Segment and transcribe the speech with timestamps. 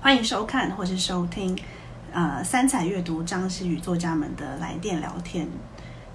[0.00, 1.56] 欢迎收看或是收听，
[2.12, 5.48] 呃，三彩阅读张希宇作家们的来电聊天。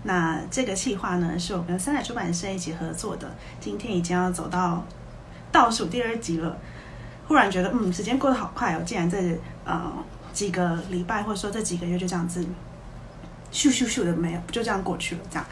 [0.04, 3.34] 那这个计划呢，是我跟三彩出版社一起合作的。
[3.60, 4.86] 今天已经要走到
[5.52, 6.58] 倒数第二集了，
[7.28, 8.82] 忽然觉得，嗯，时间过得好快哦！
[8.86, 9.18] 竟然这
[9.64, 9.92] 呃
[10.34, 12.46] 几个礼拜或者说这几个月就这样子，
[13.52, 15.46] 咻咻咻的没有，就这样过去了，这样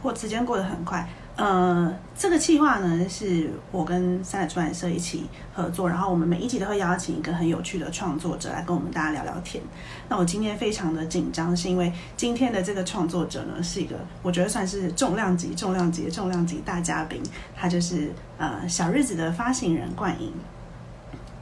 [0.00, 1.08] 过时间过得很快。
[1.40, 9.64] 呃，这个计划呢，是我跟三彩出版社一起合作，然后我们每一集都会邀请一个很有趣的创作者来跟我们大家聊聊天。
[10.10, 17.22] 那我今天非常的紧张，是因为今天的这个创作者呢，是一个我觉得算是重量级、重量级、重量级大嘉宾，
[17.56, 20.30] 他就是呃小日子的发行人冠英。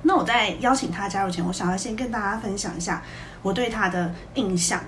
[0.03, 3.03] 那我在邀请他加入前，我想要先跟大家分享一下
[3.43, 4.81] 我对他的印象。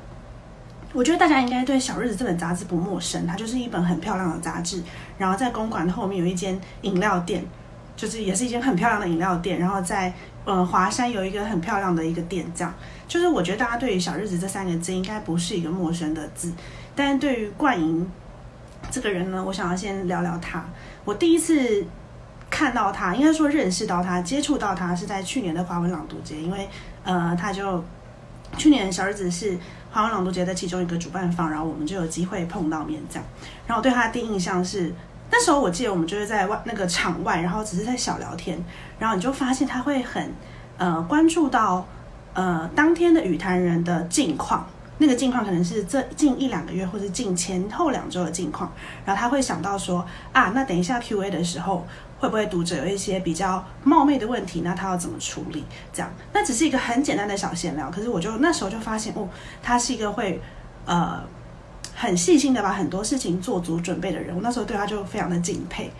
[0.92, 4.82] 我觉得大家应该对《小日子》这本杂志不陌生，它就是一本很漂亮的杂志。
[5.16, 7.44] 然后在公馆后面有一间饮料店，
[7.94, 9.60] 就是也是一间很漂亮的饮料店。
[9.60, 10.12] 然后在
[10.44, 12.74] 呃华山有一个很漂亮的一个店，这样
[13.06, 16.52] 就是我觉得大家对于“小日子”这三个字应该不是一个陌生的字。
[16.96, 18.10] 但是对于冠莹
[18.90, 20.64] 这个人呢，我想要先聊聊他。
[21.04, 21.86] 我第一次
[22.50, 26.68] 看到他，应该说认识到他、接触到他是在去年的华文朗读节，因为
[27.04, 27.84] 呃他就
[28.56, 29.56] 去年《小日子》是。
[29.92, 33.24] 华文朗读节的其中一个主办方，然后我们就有机会碰到面，这样。
[33.66, 34.94] 然后我对他的第一印象是，
[35.32, 38.62] 那时候我记得我们就是在外那个场外，然后只是在小聊天，
[39.00, 40.32] 然后你就发现他会很
[40.78, 41.84] 呃关注到
[42.34, 44.64] 呃当天的语坛人的近况，
[44.98, 48.72] 那个近况可能是这近一两个月或者近前后两周的近况，
[49.04, 51.84] 然后他会想到说啊，那等一下 Q A 的时候。
[52.20, 54.60] 会不会读者有一些比较冒昧的问题？
[54.60, 55.64] 那他要怎么处理？
[55.92, 57.90] 这样，那只是一个很简单的小闲聊。
[57.90, 59.26] 可是我就那时候就发现，哦，
[59.62, 60.40] 他是一个会
[60.84, 61.20] 呃
[61.94, 64.36] 很细心的把很多事情做足准备的人。
[64.36, 65.90] 我那时候对他就非常的敬佩。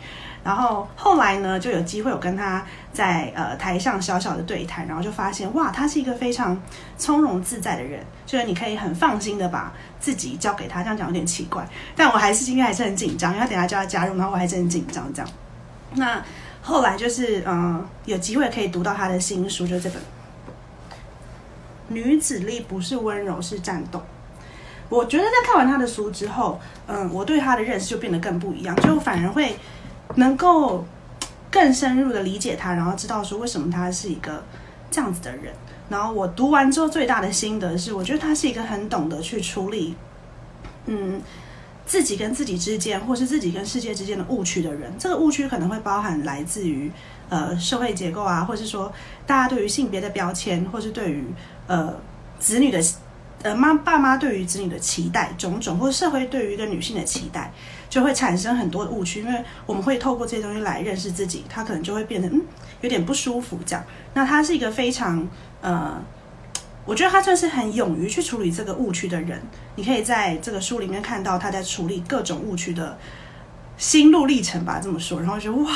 [0.42, 6.58] 然后后来呢，就有机会我跟他在呃台上小小的对谈，然后就发现哇，他是一个非常
[6.96, 10.82] 从容自在的人，就是你可以很放心的把自己交给他。
[10.82, 15.30] 这样讲有点奇怪，但我还是今天还是很紧张，因为等下就要加入，然后我还是很紧张这样。
[15.94, 16.22] 那
[16.62, 19.98] 后来就是，嗯，有机会可以读到他的新书，就这本
[21.88, 23.98] 《女子力不是温柔是战斗》。
[24.88, 29.56] 我觉得在看完他的书之后，嗯，我对他的认识就变得更不一样，就反而会
[30.16, 30.84] 能够
[31.50, 34.44] 更深入的理解他，然后知道说为什么他是一个
[34.90, 35.52] 这样子的人。
[35.88, 39.96] 然后我读完之后最大的心得是，我觉得他是一个很懂得去处理，
[40.86, 41.20] 嗯。
[41.90, 46.88] 自己跟自己之间，或是自己跟世界之间的误区的人，这个误区可能会包含来自于
[47.28, 48.92] 呃社会结构啊，或是说
[49.26, 51.24] 大家对于性别的标签，或是对于
[51.66, 51.92] 呃
[52.38, 52.80] 子女的
[53.42, 57.52] 呃妈爸妈对于子女的期待种种，或社会对于一个女性的期待，
[57.88, 62.40] 就会产生很多的误区，因为我们会透过这些东西来认识自己，他可能就会变得嗯
[62.82, 63.84] 有点不舒服这样。
[64.14, 65.28] 那他是一个非常
[65.60, 66.00] 呃。
[66.90, 69.40] 我觉得他算是很勇于去处理这个误区的人。
[69.76, 72.98] 你可以在这个书里面看到他在处理各种误区的
[73.76, 75.20] 心路历程吧，这么说。
[75.20, 75.70] 然后就哇，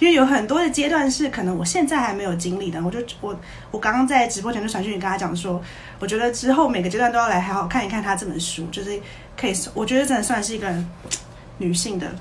[0.00, 2.82] 因为有很多的阶段是可能我现在还没有经历的。
[2.82, 3.38] 我就我
[3.70, 5.62] 我刚刚在直播前就传讯跟他讲说，
[6.00, 9.00] 我觉得之后每个阶段都要来好好看一看他这本书，就是
[9.40, 10.74] 可以，我觉得真的算是一个
[11.58, 12.12] 女性的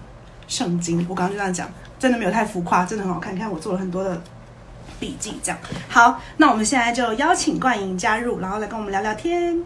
[0.47, 1.03] 圣经。
[1.09, 1.67] 我刚刚就这样讲，
[1.97, 3.34] 真的没有太浮夸，真的很好看。
[3.34, 4.22] 你看我做了很多的。
[5.00, 5.60] 笔记这样。
[5.88, 9.64] 好，那我们现在就邀请冠莹加入，然后来跟我们聊聊天。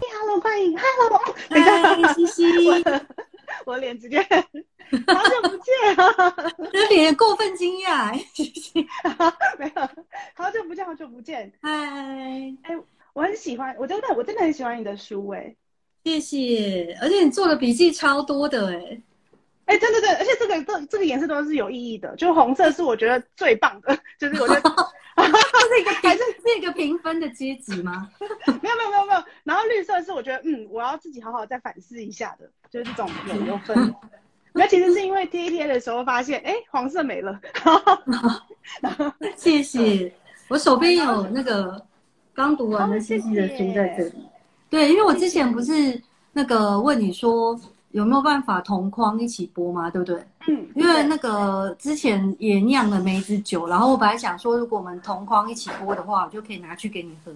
[0.00, 1.20] Hello，冠莹，Hello，
[1.50, 2.44] 嗨，西西，
[3.64, 6.34] 我脸直接好久不见啊，
[6.72, 8.86] 这脸过分惊讶，西西，
[9.58, 9.88] 没有，
[10.34, 11.70] 好久不见，好久不见，嗨，
[12.62, 12.76] 哎，
[13.12, 15.54] 我很喜欢，我真的，我真的很喜欢你的书，哎，
[16.04, 19.00] 谢谢，而且你做的笔记超多的，哎。
[19.66, 24.60] 哎，对对对，而且这个这这个颜色都是有意义的，就红色是我觉得最棒的，就是我觉得
[25.18, 28.08] 是一个还是是一个评分的阶级吗？
[28.62, 33.92] 没有没有没有没有，然后绿色是我觉得嗯，我要自己好好再反思一下的，就是这种有有分。
[34.54, 37.38] 那其实是因为贴一贴的时候发现，哎，黄色没了。
[39.36, 40.14] 谢谢，
[40.48, 41.84] 我手边有那个
[42.32, 44.12] 刚读完的信息的书在这里。
[44.70, 46.00] 对，因为我之前不是
[46.32, 47.58] 那个问你说。
[47.96, 49.88] 有没有办法同框一起播吗？
[49.88, 50.22] 对不对？
[50.48, 57.32] 嗯，因为那个之前也酿了梅子酒，然后我本来想说，如果我们同框一起播的话，我就可以拿去给你喝。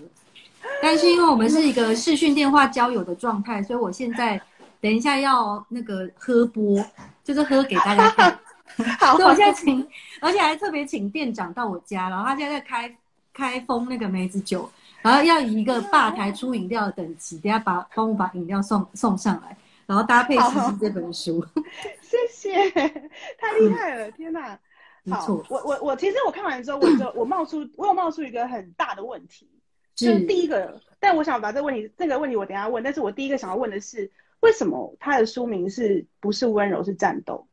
[0.82, 4.38] 但是因为我们是一个视讯电话交友的状态，所以我现在
[4.82, 6.84] 等一下要那个喝播，
[7.24, 8.38] 就是喝给大家看。
[9.00, 9.86] 好，所以我现在请，
[10.20, 12.96] 而且还特别请店长到我家，然后他现在在开
[13.32, 14.70] 开封那个梅子酒，
[15.00, 19.56] 然后要以一个吧台出饮料的等级，等下把帮我把饮料送送上来。
[19.90, 21.44] 然后搭配《西西》这本书，
[22.00, 24.56] 谢谢，太厉害了，天哪！
[25.10, 29.48] 好，我我我其实我看完之后，我就我冒出我有冒出一个很大的问题，
[29.96, 34.08] 就是第一个，但我想把这个问题这个问题我等下问，但是我第一个想要问的是，
[34.38, 37.44] 为什么他的书名是不是温柔是战斗？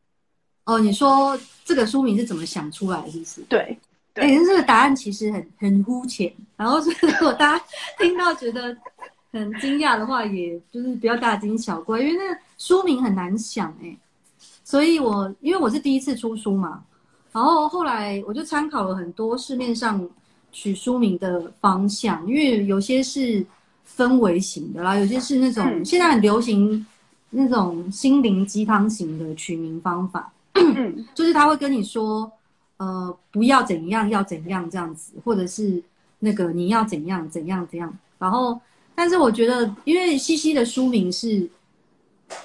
[0.66, 1.36] 哦，你说
[1.66, 3.10] 这个书名是怎么想出来的？
[3.10, 3.42] 是不是？
[3.50, 3.80] 对，
[4.13, 7.66] 哎，这个答案其实很很肤浅，然后如果 大家
[7.98, 8.78] 听到觉得
[9.32, 13.96] 很惊讶的话，也就是不要大惊小怪，因为那书名很难想哎，
[14.64, 16.84] 所以我因为我是第一次出书嘛。
[17.34, 20.08] 然后后来我就参考了很多市面上
[20.52, 23.46] 取书名的方向，因为有些是
[23.96, 26.84] 氛围型的啦，有些是那种现在很流行
[27.30, 30.32] 那种心灵鸡汤型的取名方法，
[31.14, 32.32] 就是他会跟你说，
[32.78, 35.84] 呃，不要怎样，要怎样这样子，或者是
[36.20, 37.96] 那个你要怎样怎样怎样。
[38.18, 38.60] 然后，
[38.98, 41.48] 但是我觉得，因为西西的书名是，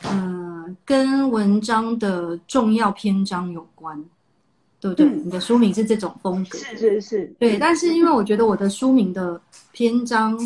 [0.04, 4.04] 嗯，跟文章的重要篇章有关。
[4.82, 5.06] 对不对？
[5.06, 7.56] 你的书名是这种风格，是是是，对。
[7.56, 9.40] 但是因为我觉得我的书名的
[9.70, 10.36] 篇章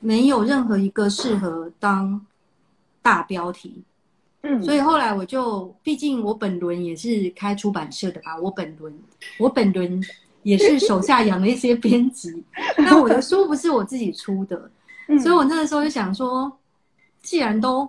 [0.00, 2.18] 没有任何一个适合当
[3.02, 3.82] 大标题，
[4.40, 8.98] 嗯，所以后来我就，毕竟我本轮也是开出版社的吧，我本轮
[9.38, 10.02] 我本轮
[10.42, 12.42] 也是手下养了一些编辑，
[12.78, 14.70] 那我的书不是我自己出的，
[15.22, 16.58] 所以我那个时候就想说，
[17.22, 17.88] 既然都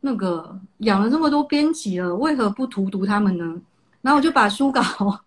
[0.00, 3.60] 那个养了这么多编辑了，为何不荼毒他们呢？
[4.02, 4.82] 然后我就把书稿。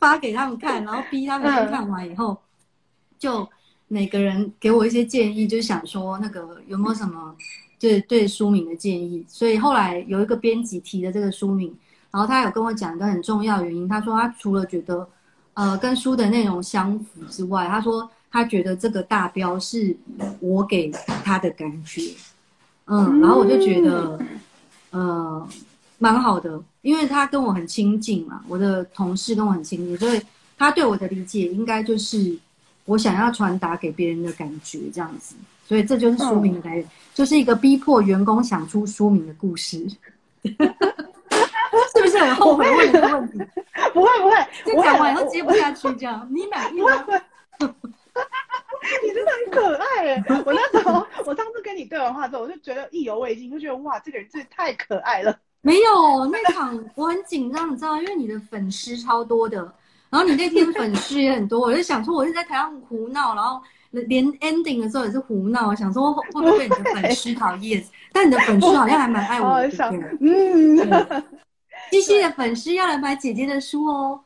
[0.00, 2.38] 发给他们看，然后逼他们去看完以后，
[3.18, 3.44] 就
[3.88, 7.34] 每个人给我一些建议，就想说那个有没有什么
[7.80, 9.24] 对对书名的建议。
[9.26, 11.76] 所以后来有一个编辑提的这个书名，
[12.12, 15.04] 然后他有跟我讲一个很重要原因，他说他除了觉得
[15.54, 19.96] 呃跟书的内容相符之外，他说他觉得这个大标是
[20.40, 20.90] 我给
[21.24, 22.02] 他的感觉，
[22.86, 24.18] 嗯，然后我就觉得
[24.90, 25.48] 呃
[25.98, 26.60] 蛮好的。
[26.82, 30.22] 因为他跟我很亲近嘛，我的同事跟我很亲近，所以
[30.56, 32.38] 他对我的理解应该就是
[32.86, 35.34] 我想要传达给别人的感觉这样子，
[35.66, 39.86] 所以这就是书名的来源，就是一个逼迫员工想出书名的故事，
[40.42, 43.38] 是不是很后悔问这个问题？
[43.92, 47.04] 不会不会，就讲完以后接不下去这样，你满意吗？
[49.58, 50.24] 可爱哎！
[50.46, 55.36] 我那时候我上次跟你对完话之后，我就觉得意犹未尽，就觉得哇，这个人真的太可爱了。
[55.60, 59.58] 没有那场我很紧张，你知道，因为你的粉丝超多的，
[60.08, 63.60] 然后你那天粉丝也很多，我就想说，我是在台上胡闹，然后
[63.90, 67.84] 连 ending 的时候也是胡闹，想说会不会被你的粉丝讨厌？
[68.12, 69.68] 但你的粉丝好像还蛮爱我的，
[70.20, 71.24] 嗯，
[71.90, 74.20] 西西的粉丝要来买姐姐的书哦，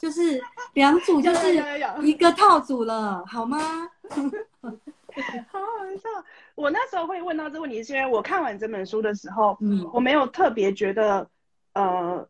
[0.00, 0.40] 就是
[0.72, 1.62] 两组就是
[2.02, 3.88] 一个套组了，好吗？
[5.50, 5.66] 好好
[5.96, 6.08] 笑！
[6.54, 11.28] 我那时候会问到这个问题，是因为我看完这本书的时候，嗯，我没有特别觉得，
[11.74, 12.28] 呃，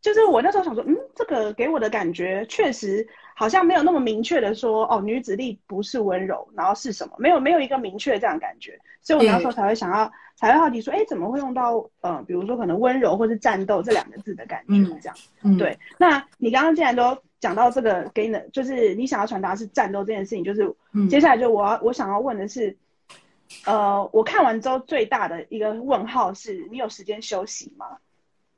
[0.00, 7.14] 就是我那时候想说，嗯，这个给我的感觉确实好像没有那么明确的说，哦，女子力不是温柔，然后是什么？
[7.18, 15.16] 没有没有一个明确这样感觉，所以我那时候才会想要，才会好奇说，哎，怎么会用到，呃，比如说可能温柔或是战斗这两个字的感觉这样？
[15.42, 15.78] 嗯，对。
[15.98, 20.72] 那你刚刚既然都讲到这个给你的，就是你想要传达是战斗这件事情，就是
[21.08, 22.76] 接下来就我要我想要问的是。
[23.64, 27.84] 呃，我看完之后最大的一个问号是你有时间休息吗？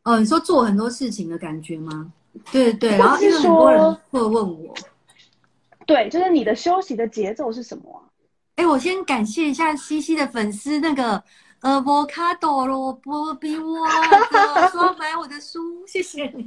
[0.02, 2.12] 哦，你说做很多事情的感觉吗？
[2.52, 4.74] 对对，然后因为很多人会问我，
[5.86, 8.05] 对，就是你的休息的节奏是什么？
[8.56, 11.22] 哎，我先感谢一下西西的粉丝，那个呃
[11.63, 13.89] ，Avocado 萝卜比我
[14.71, 16.47] 说买我的书， 谢谢你，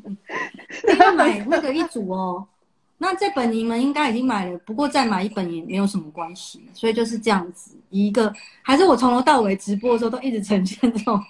[1.00, 2.46] 要买那个一组哦。
[2.98, 11.22] 那这本你们应该已经买了，不过再买一本也没有什么关系，所以就是这样子一个，还是我从头到尾直播的时候都一直呈现这种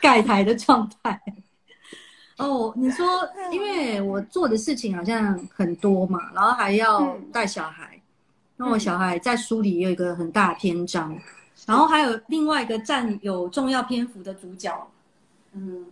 [0.00, 1.20] 盖台的状态。
[2.38, 3.06] 哦，你说，
[3.52, 8.00] 因为我做的事情好像很多嘛，然后还要带小孩，
[8.56, 11.14] 那我小孩在书里有一个很大的篇章，
[11.64, 14.90] 然后还有另外一个占有重要篇幅的主角，
[15.52, 15.86] 嗯，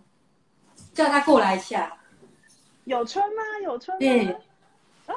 [0.92, 1.92] 叫他过来一下。
[2.84, 3.42] 有春吗？
[3.64, 3.98] 有春。
[3.98, 4.36] 对。
[5.06, 5.16] 嗨，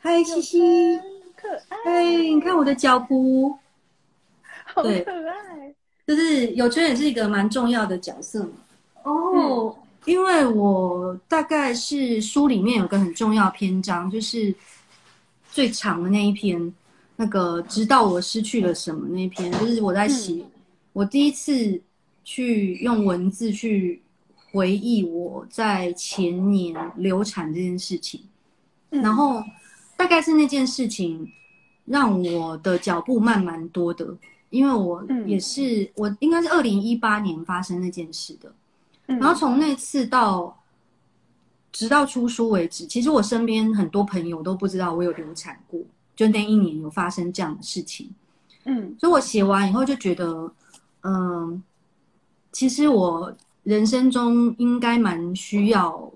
[0.00, 1.00] 嗨，西西，
[1.36, 2.04] 可爱。
[2.04, 3.56] 你看我的脚步，
[4.64, 5.74] 好可爱。
[6.06, 8.50] 就是有春也是一个蛮重要的角色嘛。
[9.04, 14.54] 哦，因为我大概是书里面有个很重要篇章，就是
[15.50, 16.72] 最长的那一篇，
[17.20, 20.42] 那个直到我失去了什么那一篇，就是我在写，
[20.92, 21.80] 我第一次
[22.24, 24.02] 去用文字去。
[24.52, 28.20] 回忆我在前年流产这件事情，
[28.88, 29.40] 然后
[29.96, 31.24] 大概是那件事情
[31.84, 34.12] 让我的脚步慢蛮多的，
[34.48, 38.52] 因为我也是我应该是二零一八年发生那件事的，
[39.06, 40.60] 然后从那次到
[41.70, 45.80] 直到出书为止，其实我身边很多朋友都不知道我有流产过，
[46.20, 48.06] 就那一年有发生这样的事情。
[48.64, 50.52] 嗯，所以我写完以后就觉得，
[51.02, 51.62] 嗯，
[52.52, 56.12] 其实我人生中应该蛮需要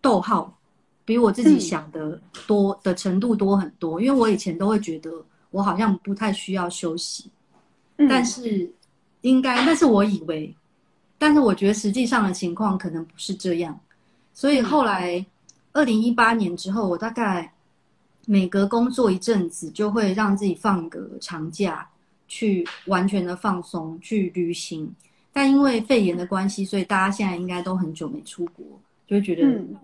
[0.00, 0.56] 逗号，
[1.04, 4.00] 比我自己想的多的程度多很多。
[4.00, 5.10] 因为我以前都会觉得
[5.50, 7.30] 我好像不太需要休息，
[8.08, 8.72] 但是
[9.20, 10.56] 应该，但是我以为，
[11.18, 13.78] 但是我觉得实际上的情况可能不是这样。
[14.32, 15.22] 所以后来
[15.74, 17.52] 二零一八年之后，我大概。
[18.26, 21.88] 每隔工作一阵子，就会让自己放个长假，
[22.28, 24.94] 去完全的放松，去旅行。
[25.32, 28.64] 但因为肺炎的关系，所以大家现在应该都很久没出国，
[29.06, 29.42] 就会觉得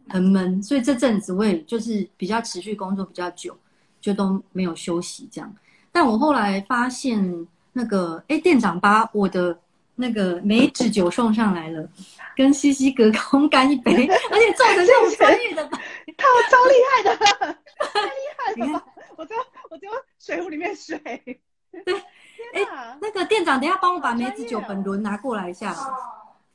[0.08, 0.62] 很闷。
[0.62, 3.56] 所以这阵子我也就是比较持续工作比较久，
[4.00, 5.52] 就都没有休息这样。
[5.90, 9.58] 但我后来发现，那个哎，店长把我的
[9.96, 11.88] 那个梅子酒送上来了，
[12.36, 13.92] 跟西西隔空 干一杯，
[14.30, 15.68] 而且做成这种专业的，
[16.16, 17.16] 他超厉害
[17.48, 17.58] 的。
[17.78, 18.84] 太厉害了！
[19.16, 19.36] 我丢
[19.70, 20.98] 我丢水壶里面水。
[21.84, 21.94] 对，
[22.54, 25.74] 哎，那个店长，等下帮我把梅子酒本轮拿过来一下。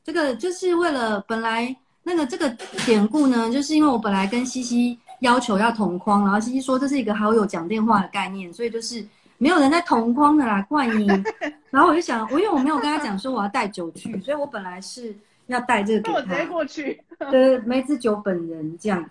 [0.02, 2.48] 这个就是为了本来那个这个
[2.84, 9.06] 典故呢，就是因为我本来跟西西要求要同框，然后西西说这是一个好友讲电话的概念，所以就是
[9.38, 11.24] 没有人在同框的啦，冠英。
[11.70, 15.16] 然后我就想，我因为我没有跟他讲说我要带酒去，所以我本来是
[15.46, 16.14] 要带这个给他。
[16.18, 17.02] 我直接过去。
[17.30, 19.08] 对，梅子酒本人这样。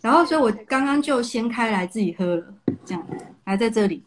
[0.00, 2.54] 然后，所以我刚刚就先开来自己喝了，
[2.84, 3.06] 这样
[3.44, 4.02] 还在这里。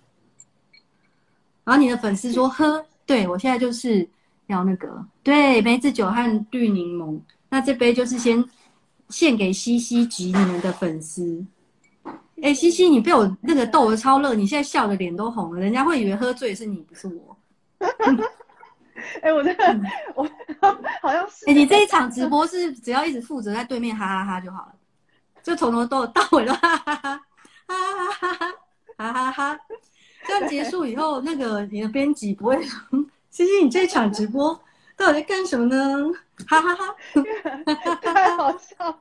[1.63, 4.07] 然后你的粉丝说喝，对我现在就是
[4.47, 7.19] 要那个对梅子酒和绿柠檬。
[7.49, 8.43] 那这杯就是先
[9.09, 11.45] 献给西西及你们的粉丝。
[12.41, 17.37] 哎，西西，你被我那个逗得超乐，你现在笑的脸都红了，人家会以为喝醉是你，不是我。
[19.21, 19.79] 哎，我这个
[20.15, 20.23] 我
[21.01, 21.45] 好像是。
[21.47, 24.73] 哎，你这一场直播是只要一直负责在对面哈哈哈就好了。
[25.43, 27.21] 就从头到到尾都哈哈哈，
[27.67, 28.53] 哈哈哈哈，
[28.97, 29.59] 哈哈哈。
[30.27, 32.79] 这样结束以后，那个你的编辑不会说
[33.31, 34.53] ：“欣欣，你这场直播
[34.95, 36.11] 到底在干什么呢？”
[36.47, 36.95] 哈哈哈，
[38.01, 38.99] 太好笑。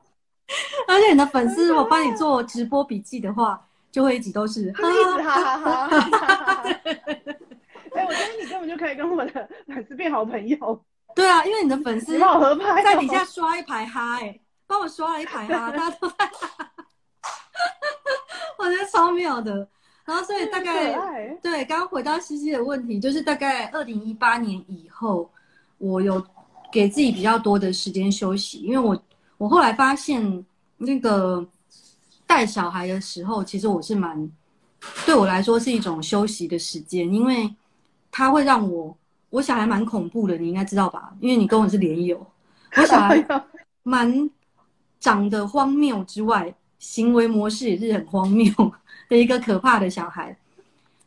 [0.87, 4.83] 而且你的粉丝如果帮你做直播笔记的话，就会一直都是哈
[5.23, 6.63] 哈哈哈哈。
[7.93, 10.83] 哎，我觉得你根本就可以跟我的粉丝变好朋友。
[11.13, 12.17] 对啊，因为你的粉丝，
[12.83, 14.39] 在底下刷一排哈哎。
[14.71, 16.15] 帮我刷了一排哈，大家都在，
[18.57, 19.67] 我觉得超妙的。
[20.05, 20.93] 然后，所以大概
[21.43, 25.29] 对，刚刚回到西西的问题，就是大概二零一八年以后，
[25.77, 26.25] 我有
[26.71, 28.97] 给自己比较多的时间休息，因为我
[29.37, 30.45] 我后来发现，
[30.77, 31.45] 那个
[32.25, 34.31] 带小孩的时候，其实我是蛮
[35.05, 37.53] 对我来说是一种休息的时间，因为
[38.09, 38.97] 它会让我
[39.29, 41.13] 我小孩蛮恐怖的，你应该知道吧？
[41.19, 42.25] 因为你跟我是连友，
[42.77, 43.21] 我小孩
[43.83, 44.29] 蛮。
[45.01, 48.49] 长得荒谬之外，行为模式也是很荒谬
[49.09, 50.33] 的一个可怕的小孩，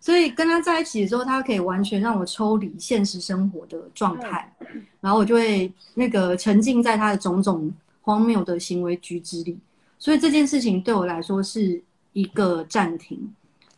[0.00, 4.52] 所以跟他在一起的时候，他可以完全让我抽离现实生活的状态，
[5.00, 7.72] 然后我就会那个沉浸在他的种种
[8.02, 9.56] 荒谬的行为举止里，
[9.98, 11.82] 所以这件事情对我来说是
[12.12, 13.18] 一个暂停。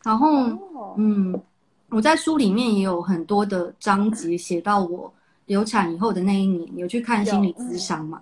[0.03, 1.39] 然后，嗯，
[1.89, 5.13] 我在书里面也有很多的章节写到我
[5.45, 8.21] 流产以后的那一年，有去看心理咨商嘛。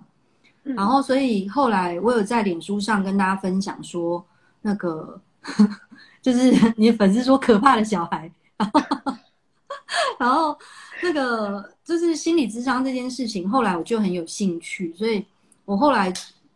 [0.74, 4.24] 然后，所以后来我有在脸书上跟大家分享说，
[4.62, 5.20] 那个
[6.20, 8.30] 就是 你粉丝说可怕的小孩，
[10.18, 10.58] 然后
[11.02, 15.24] 那个就是心理智商这件事情，后来我就很有兴趣，所以
[15.64, 16.12] 我后来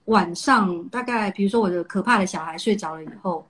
[0.06, 3.46] 晚上大概比如说我的可怕的小孩睡着了以后，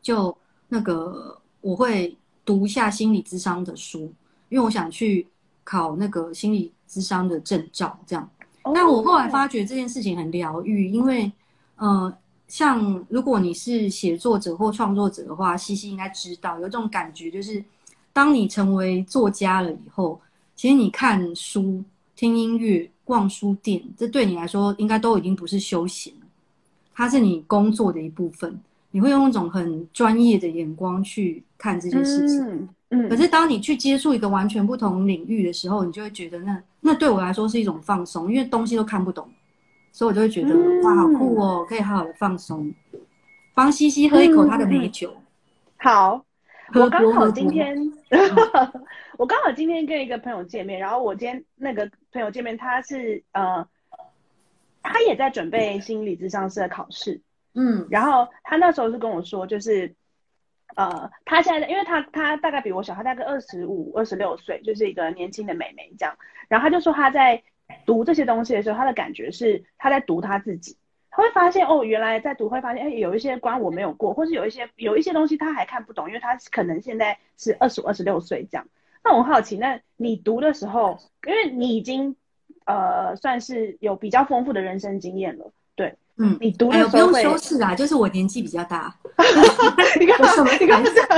[0.00, 0.34] 就
[0.68, 4.12] 那个我会读一下心理智商的书，
[4.48, 5.26] 因为我想去
[5.62, 8.30] 考那个心理智商的证照，这样。
[8.74, 11.30] 但我后来发觉这件事情很疗愈，因为，
[11.76, 12.12] 呃，
[12.46, 17.62] 像如果你是写作者或创作者的话，西西应该知道，有这种感觉，就是
[18.12, 20.20] 当你成为作家了以后，
[20.56, 21.82] 其实你看书、
[22.16, 26.26] 听音乐、逛书店，这对你来说应该都已经不是休闲了，
[26.94, 28.58] 它是你工作的一部分，
[28.90, 32.44] 你会用一种很专业的眼光去看这件事情。
[32.44, 32.68] 嗯，
[33.10, 39.30] 可是当你去接触一个完全不同领域的时候，你就会觉得那那对我来说是一种放松，因为东西都看不懂，
[39.92, 42.72] 所以我就会觉得哇，好酷哦，可以好好的放松。
[43.52, 45.14] 帮西西喝一口他的美酒。
[45.76, 46.24] 好，
[46.74, 47.76] 我刚好今天，
[49.18, 53.68] 我刚好今天跟一个朋友见面，然后我今天那个朋友见面，他是呃，
[54.82, 57.20] 他也在准备心理智商师的考试，
[57.54, 59.94] 嗯，然后他那时候是跟我说，就是。
[60.76, 66.16] 呃，他现在因为他他大概比我小，他大概二十五、二十六岁，就是一个年轻的美眉这样。
[66.48, 67.42] 然后他就说他在
[67.84, 70.76] 读这些东西的时候，他的感觉是他在读他自己，
[71.10, 78.66] 他会发现哦，原来在读会发现，哎，有一些关我没有过，或是有一些有一些东西他还看不懂，因为他可能现在是二十五、二十六岁这样。
[79.02, 82.16] 那我好奇，那你读的时候，因为你已经
[82.66, 85.52] 呃算是有比较丰富的人生经验了，
[86.18, 88.94] 嗯，你读的时候不用修饰啊，就是我年纪比较大。
[89.98, 90.50] 你看什么？
[90.60, 91.08] 你看这样。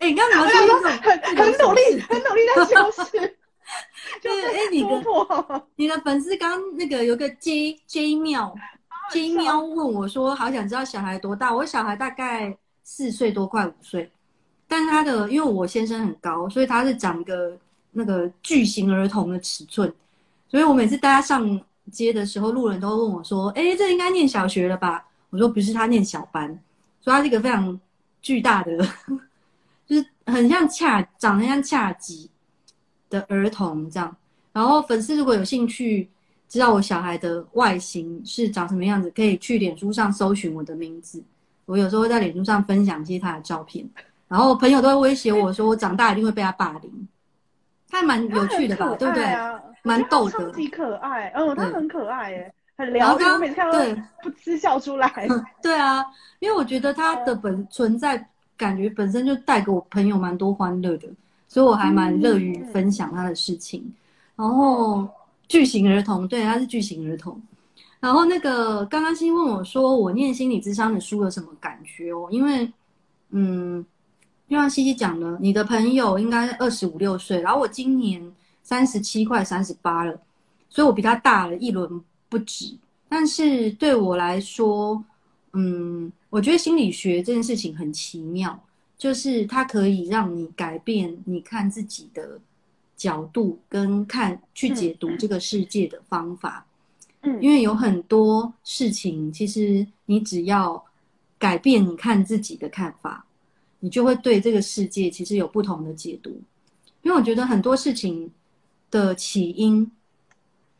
[0.00, 3.36] 哎，你刚刚讲说很很努力，很努力在修饰。
[4.20, 5.04] 就是哎，你的
[5.76, 8.54] 你的粉丝刚那个有个 J J 喵
[9.10, 11.54] J 喵问我说，好想知道小孩多大？
[11.54, 14.10] 我小孩大概四岁多，快五岁。
[14.66, 17.56] 但他的因为我先生很高，所以他是长个
[17.92, 19.92] 那个巨型儿童的尺寸。
[20.48, 21.60] 所以我每次带他上
[21.90, 26.48] 街的时候，路人都问我说：“哎，这应该念小学了吧？”我说：“不是，他念小班。”
[27.00, 27.78] 所以他是一个非常
[28.22, 28.76] 巨大的，
[29.86, 32.30] 就是很像恰长得像恰吉
[33.10, 34.16] 的儿童这样。
[34.52, 36.08] 然后粉丝如果有兴趣
[36.48, 41.22] 知道我小孩的外形是长什么样子，可以去脸书上搜寻我的名字。
[41.66, 43.86] 我有时候会在脸书上分享一些他的照片。
[44.28, 47.08] 然后朋友都会威胁我说，我长大一定会被他霸凌。
[47.90, 49.24] 他蛮有趣的吧，对不对？
[49.84, 51.28] 蛮逗的，超级可爱。
[51.36, 53.30] 嗯，他很可爱耶，很聊天。
[53.30, 53.78] 我每次看到
[54.22, 55.28] 不吃笑出来。
[55.62, 56.04] 对啊，
[56.40, 61.06] 因为我觉得他的本存在感觉本身就带给我朋友蛮多欢乐的，
[61.46, 63.94] 所以我还蛮乐于分享他的事情。
[64.34, 65.08] 然后
[65.46, 67.40] 巨型儿童，对，他是巨型儿童。
[68.00, 72.26] 然后那个刚刚新问我说，我念心理智商的书有什么感觉哦？
[72.30, 72.72] 因为，
[73.30, 73.84] 嗯。
[74.46, 78.22] 就像西西讲的，你的朋友应该二十五六岁，然后我今年
[78.64, 80.20] 三十七快三十八了，
[80.68, 82.74] 所以我比他大了一轮不止。
[83.08, 85.04] 但是对我来说，
[85.52, 88.60] 嗯，我觉得心理学这件事情很奇妙，
[88.98, 92.40] 就是它可以让你改变你看自己的
[92.96, 96.66] 角度跟看去解读这个世界的方法。
[97.22, 100.84] 嗯，因为有很多事情，其实你只要
[101.38, 103.24] 改变你看自己的看法。
[103.80, 106.30] 你就会对这个世界其实有不同的解读，
[107.02, 108.32] 因为我觉得很多事情
[108.94, 109.90] 的起因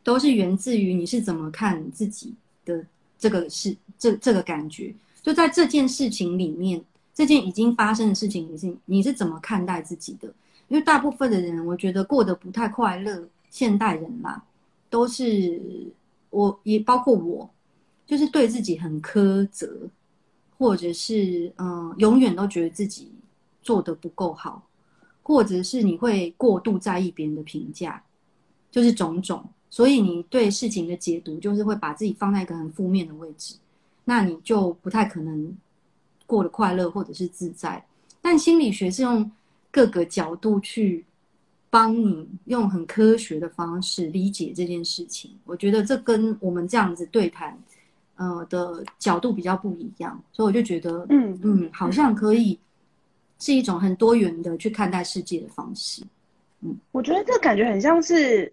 [0.01, 2.81] 都是源自于你是怎么看自己的
[3.19, 6.81] 这个事，这这个感觉就在这件事情里面，
[7.13, 10.33] 这件已经发生的事情，你是你是怎么看待自己的？
[10.69, 14.41] 因为大部分的人，我觉得过得不太快乐，现代人嘛，
[14.89, 15.61] 都是
[16.29, 17.49] 我也包括我，
[18.07, 19.89] 就是对自己很苛责。
[20.57, 23.11] 或者是嗯，永远都觉得自己
[23.61, 24.65] 做的不够好，
[25.27, 27.99] 或者是你会过度在意别人的评价，
[28.69, 33.55] 就是种种，所以你对事情的解读就是会把自己放在一个很负面的位置，
[34.03, 35.51] 那你就不太可能
[36.27, 37.83] 过得快乐或者是自在。
[38.21, 39.31] 但心理学是用
[39.71, 41.03] 各个角度去
[41.71, 47.59] 帮你用很科学的方式理解这件事情，我觉得这跟我们这样子对谈。
[48.17, 52.57] 呃的角度比较不一样，所以我就觉得，嗯嗯，好像可以
[53.39, 56.03] 是一种很多元的去看待世界的方式。
[56.61, 58.51] 嗯，我觉得这感觉很像是，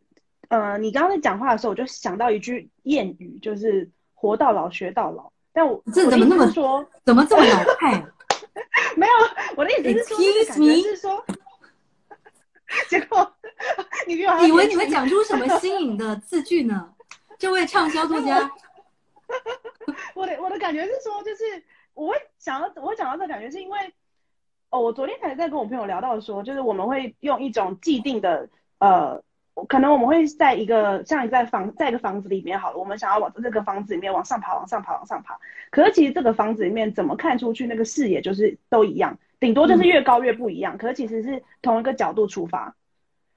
[0.49, 5.31] 呃，你刚刚在讲话的时候，我就想到一句谚语，就是“活到老，学到老”。
[5.53, 6.85] 但我这怎么那么说？
[7.05, 8.05] 怎么这么老派？
[8.97, 9.13] 没有，
[9.57, 10.17] 我的意思是说，
[10.49, 11.25] 感觉是说，
[12.89, 13.35] 结果
[14.07, 16.93] 你以为你会讲出什么新颖的字句呢？
[17.39, 18.51] 这位畅销作家。
[20.15, 21.45] 我的我的感觉是说，就是
[21.95, 23.79] 我会想要我会讲到这感觉，是因为
[24.73, 29.23] 哦，我昨天才在跟我朋友聊到说，就是我们会用一种既定的呃，
[29.69, 35.39] 可能我们会在一个像你在房在一个房子里面好了，我们想要往这个房子里面往上爬，往上爬，往上爬。
[35.71, 40.79] 可是其实这个房子里面怎么看出去，那个视野就是都一样，顶多就是越高越不一样。
[40.79, 42.75] 可是其实是同一个角度出发。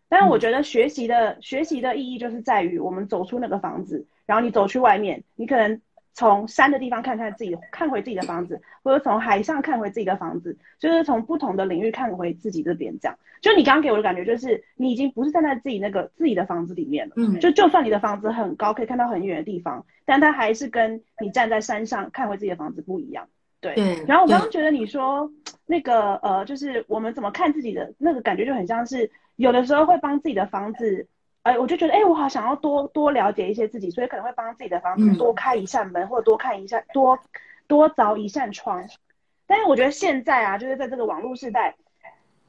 [0.08, 5.82] 但是我觉得学习的学习的意义就是在于我们走出那个房子，然后你走去外面，你可能。
[6.16, 12.98] 从山的地方看看自己，看回自己的房子，或者从海上看回自己的房子，就是从不同的领域看回自己这边。
[13.00, 17.14] 这样，就你刚刚给我的感觉，就是你已经不是站在自己那个自己的房子里面了。
[17.18, 17.38] 嗯。
[17.42, 23.28] 就就算你的房子很高，可以看到很远的地方，但它还是跟你站在山上看回自己的房子不一样。
[23.60, 23.76] 对。
[24.08, 25.30] 然后我刚刚觉得你说
[25.66, 31.08] 那个呃，就是我们怎么看自己的那个感觉，就很像是有的时候会帮自己的房子。
[31.46, 37.20] 哎，我就觉得，哎，我好想要多多了解一些自己，所以可能会帮自己的房子多开一扇门，或者多看一下，多
[37.68, 38.84] 多凿一扇窗。
[39.46, 41.76] 但是我觉得现在啊，就是在这个网络时代，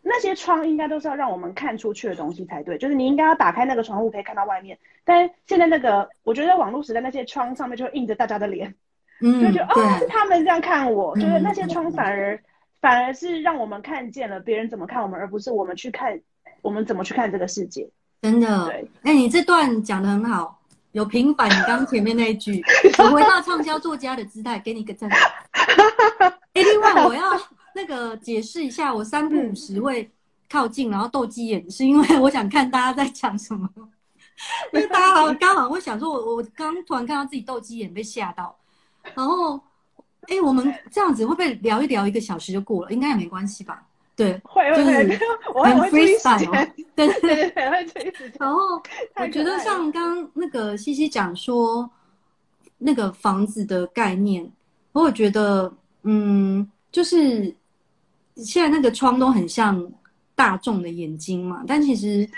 [0.01, 4.79] 那些窗应该都是要让我们看出去的东西才对，就是你应该要打开那个窗户可以看到外面。
[5.05, 8.75] 但现在那个，我觉得网络时代那些窗上面就印着大家的脸，
[9.21, 12.43] 嗯， 就觉得哦，是他们这样看我，就是那些窗反而
[12.81, 16.19] 反而是让我们看见了别人怎么看我们，而不是我们去看
[16.63, 17.91] 我们怎么去看这个世界。
[18.23, 18.67] 真的。
[18.67, 20.61] 对，哎，你这段讲的很好，
[20.93, 22.63] 有平反你刚前面那一句，
[22.99, 25.09] 我回到畅销作家的姿态，给你个赞。
[26.55, 27.23] 哎，另外我要
[27.75, 30.11] 那个解释一下，我三不五十会
[30.49, 33.69] 靠近，然后斗鸡眼，是因为我想看大家在讲什么。
[34.73, 38.55] 因为大家好刚好会想说，我我刚突然看到自己斗鸡眼被吓到，
[39.15, 39.59] 然后
[40.29, 42.93] 哎，我们这样子会不会聊一聊一个小时就过了？
[42.93, 43.83] 应该也没关系吧？
[44.17, 45.19] 对，会会会，
[45.55, 48.33] 我会注意时间， 对对对，会注意时间。
[48.41, 48.59] 然后
[49.17, 51.89] 我觉得像刚那个西西讲说
[52.79, 54.51] 那个房子的概念，
[54.93, 57.55] 我觉得嗯，就是
[58.37, 59.93] 现在那个窗都很像。
[60.39, 62.29] 大众的眼睛嘛，但其实，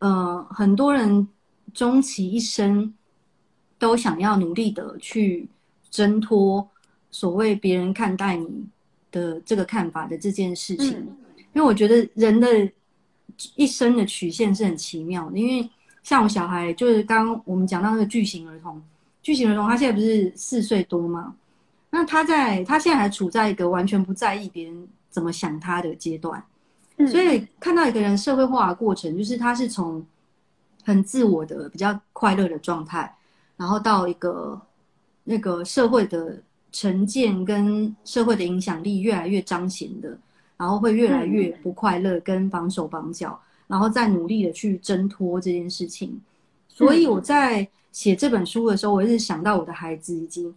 [0.00, 1.28] 呃，很多人
[1.72, 2.92] 终其一生
[3.78, 5.48] 都想要努力的去
[5.92, 6.68] 挣脱
[7.12, 8.66] 所谓别人看待你
[9.10, 10.88] 的这个看法的这件事情。
[11.52, 12.48] 因为我觉得人的
[13.56, 15.38] 一生的曲线是很奇妙的。
[15.38, 15.68] 因为
[16.02, 18.80] 像我小孩，就是刚刚我们讲到那个巨型儿童，
[19.22, 21.34] 巨型儿童他现在不是四岁多吗？
[21.90, 26.42] 那他在他现在还处在一个完全不在意别人怎么想他的阶段。
[27.10, 30.04] 所以看到一个人社会化的过程，就是他是从
[30.84, 33.12] 很自我的、比较快乐的状态，
[33.56, 34.60] 然后到一个
[35.24, 36.40] 那个社会的
[36.72, 40.18] 成见跟社会的影响力越来越彰显的，
[40.56, 46.20] 然后会越来越不快乐，跟绑手绑脚，然后再努力的去挣脱这件事情。
[46.68, 50.52] 所以我在写这本书的时候，我一直想到我的孩子，以及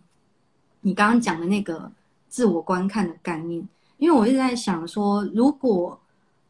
[0.81, 1.91] 你刚刚讲的那个
[2.29, 5.99] 自我观看的概念，因为我一直在想说，如果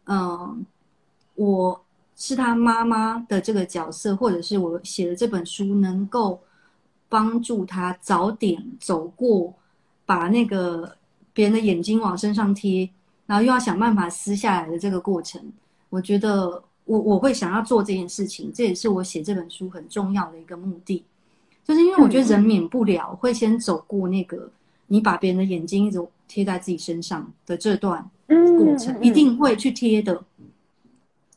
[0.06, 0.66] 嗯，
[1.36, 1.82] 我
[2.16, 6.40] 是他妈妈的这个角色，或者是我写的这本书能够
[7.14, 9.54] 帮助他早点走过
[10.04, 10.98] 把那个
[11.32, 12.90] 别人的眼睛往身上贴，
[13.28, 15.40] 然后又要想办法撕下来的这个过程，
[15.92, 21.06] 我觉得我我会想要做这件事情，这也是我写这本书很重要的一个目的，
[21.64, 24.50] 就是因为我觉得人免不了会先走过那个
[24.88, 28.10] 你把别人的眼睛一直贴在自己身上的这段。
[28.26, 30.24] 过程一定会去贴的，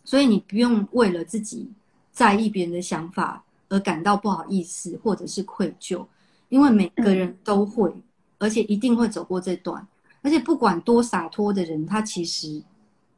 [0.04, 1.68] 所以你不用为了自己
[2.12, 6.04] 在意别人的想法而感到不好意思或者是愧疚，
[6.48, 7.92] 因为每个人都会，
[8.38, 9.86] 而且一定会走过这段。
[10.22, 12.62] 而且不管多洒脱的人，他其实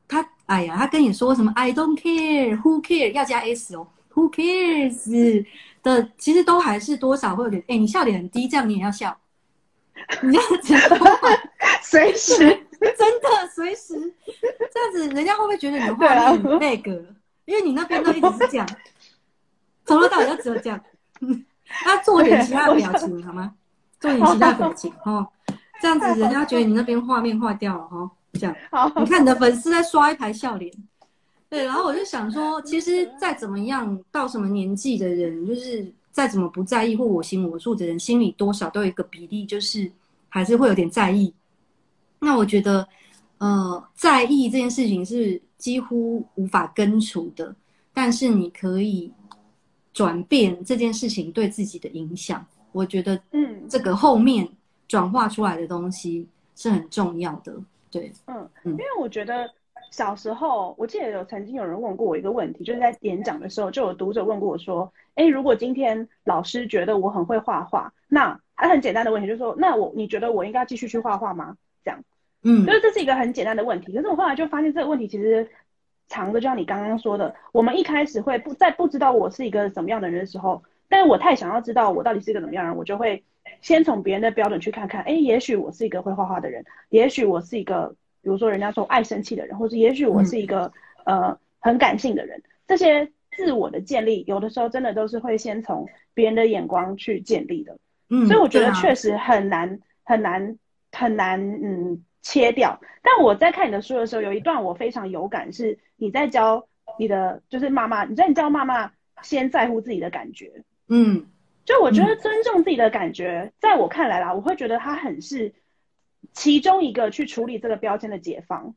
[0.07, 5.47] 他哎呀，他跟你说什么 “I don't care, who care” 要加 s 哦，“who cares”
[5.83, 9.17] 的，其实都还是多少会有点哎，你笑点很低，这样你也要笑，
[10.23, 10.33] 你
[10.63, 10.99] 这样子
[11.83, 12.65] 随时。
[12.79, 13.95] 真的，随时
[14.73, 16.93] 这样子，人家会不会觉得你的话很那个？
[17.45, 18.69] 因为你那边都一直是这样，
[19.89, 20.81] 从头到尾就只有这样。
[21.67, 23.53] 他做点其他表情好吗？
[23.99, 25.27] 做点其他表情哦，
[25.83, 28.11] 这样子人家觉得你那边画面坏掉了哈。
[28.35, 28.55] 这样，
[28.97, 30.73] 你看你的粉丝在刷一排笑脸。
[31.51, 39.91] 对，然后我就想说，其实再怎么样，到什么年纪的人，就是再怎么不在意或我行我素的人，心里多少都有一个比例，就是
[40.29, 41.33] 还是会有点在意。
[42.19, 42.87] 那我觉得，
[43.39, 47.55] 呃，在意这件事情是几乎无法根除的，
[47.95, 49.11] 但是你可以
[49.99, 52.47] 转变这件事情对自己的影响。
[52.71, 54.49] 我觉得，嗯，这个后面
[54.87, 57.53] 转化出来的东西是很重要的。
[57.91, 59.51] 对，嗯，因为我觉得
[59.91, 72.01] 小时候，我记得有曾经有人问过我一个问题，就是在演讲的时候，就有读者问过我说：“哎，如果今天老师觉得我很会画画，那还很简单的问题，就是说，那我你觉得我应该继续去画画吗？”这样，
[72.45, 75.49] 嗯，就是这是一个很简单的问题，可是我后来就发现这个问题其实
[76.09, 83.23] 藏着，就像你刚刚说的，我们一开始会不在不知道我是一个什么样的人的时候，但是我太想要知道我到底是一个怎么样人，我就会
[83.61, 90.73] 先从别人的标准去看看，哎，也许我是一个会画画的人，也许我是一个，比如说人家说爱生气的人，或者也许我是一个
[91.05, 97.77] 呃很感性的人，这些自我的建立，有的时候真的都是会先从别人的眼光去建立的，
[98.11, 100.59] 嗯，所以我觉得确实很难很难。
[100.91, 111.27] 很难嗯切掉，但我在看你的书的时候，有一段我非常有感，是你在教你的就是妈妈，你在教妈妈先在乎自己的感觉，嗯，
[111.65, 115.55] 就我觉得尊重自己的感觉，在我看来啦，我会觉得它很是
[116.35, 118.75] 其中一个去处理这个标签的解放，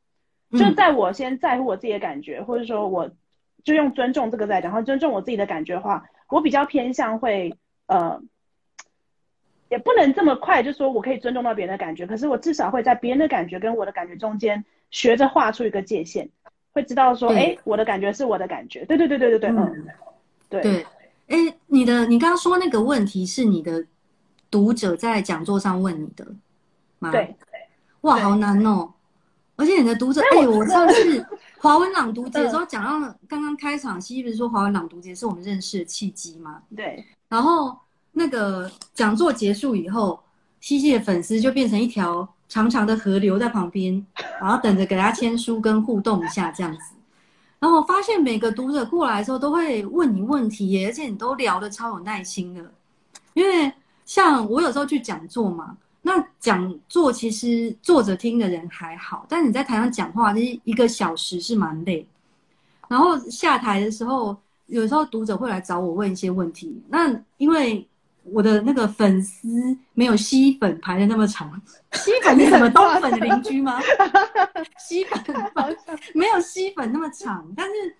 [0.57, 3.11] 就在我先在乎我自己的感觉，或者说我
[3.65, 7.53] 就用尊重这个在讲，然后尊重我自己的感觉的话，我比较偏向会
[7.87, 8.21] 呃。
[9.71, 16.29] 也不能这么快就说我可以尊重到别人的感觉，可是我至少会在别人的感觉跟我的感觉中间学着画出一个界限，
[16.73, 19.87] 会知道说，哎，我的感觉是我的感觉，对对对对对对，嗯，
[20.49, 20.61] 对。
[20.61, 20.85] 对，
[21.27, 23.85] 哎，你的你刚刚说那个问题是你的
[24.51, 26.27] 读者在讲座上问你的
[26.99, 27.09] 吗？
[27.11, 27.33] 对，
[28.01, 28.91] 哇，好难哦，
[29.55, 31.25] 而且你的读者，哎， 我上次
[31.59, 36.63] 华文朗读节的时候讲到，刚刚开场，西西不是说华文朗读节是我们认识的契机吗？
[36.75, 37.05] 对。
[37.29, 37.79] 然后
[38.11, 40.19] 那个讲座结束以后，
[40.59, 44.05] 西西的粉丝就变成一条长长的河流在旁边，
[44.39, 46.95] 然后等着给他签书跟互动一下这样子。
[47.59, 52.71] 然后我发现每个读者过来的时候都会问你问题，而且你都聊得超有耐心的。
[53.33, 53.71] 因为
[54.05, 55.77] 像我有时候去讲座嘛。
[56.03, 62.03] 那讲座其实坐着听的人还好，但你在台上讲话，这一个小时是蛮累。
[62.87, 66.81] 然后下台的时候，有时候读者会来找我问一些问题。
[66.89, 67.87] 那因为
[68.23, 69.47] 我的那个粉丝
[69.93, 71.61] 没有吸粉排的那么长，
[71.93, 73.79] 吸粉是什么东粉的邻居吗？
[74.79, 75.21] 吸粉
[76.13, 77.95] 没有吸粉那么长，但是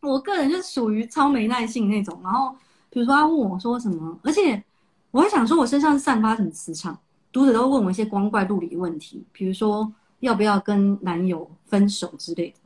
[0.00, 2.20] 我个人就属于超没耐性那种。
[2.22, 2.54] 然后
[2.90, 4.62] 比如说他问我说什么，而且
[5.10, 6.98] 我会想说我身上散发什么磁场。
[7.30, 12.56] 读者都问我一些光怪陆离的问题，比如说要不要跟男友分手之类的。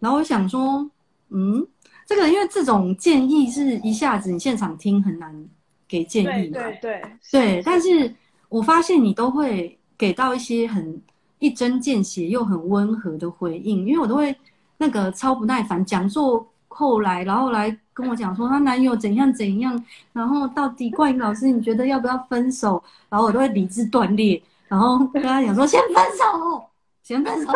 [0.00, 0.90] 然后我想说，
[1.28, 1.64] 嗯，
[2.04, 5.48] 这个因为这种建议是一下子你现场听很难
[5.92, 7.62] 给建议嘛，对对对。
[7.62, 8.14] 但是
[8.48, 10.98] 我发现你都会给到一些很
[11.38, 14.34] 一针见血又很温和的回应，因为我都会
[14.78, 16.48] 那个超不耐烦讲座。
[16.68, 22.82] 后来，然后来跟我讲说她男友怎样怎样，然后到底冠英老师你觉得要不要分手？
[23.10, 26.64] 然后我都会理智断裂，然后跟他讲说先分手，
[27.02, 27.52] 先分手，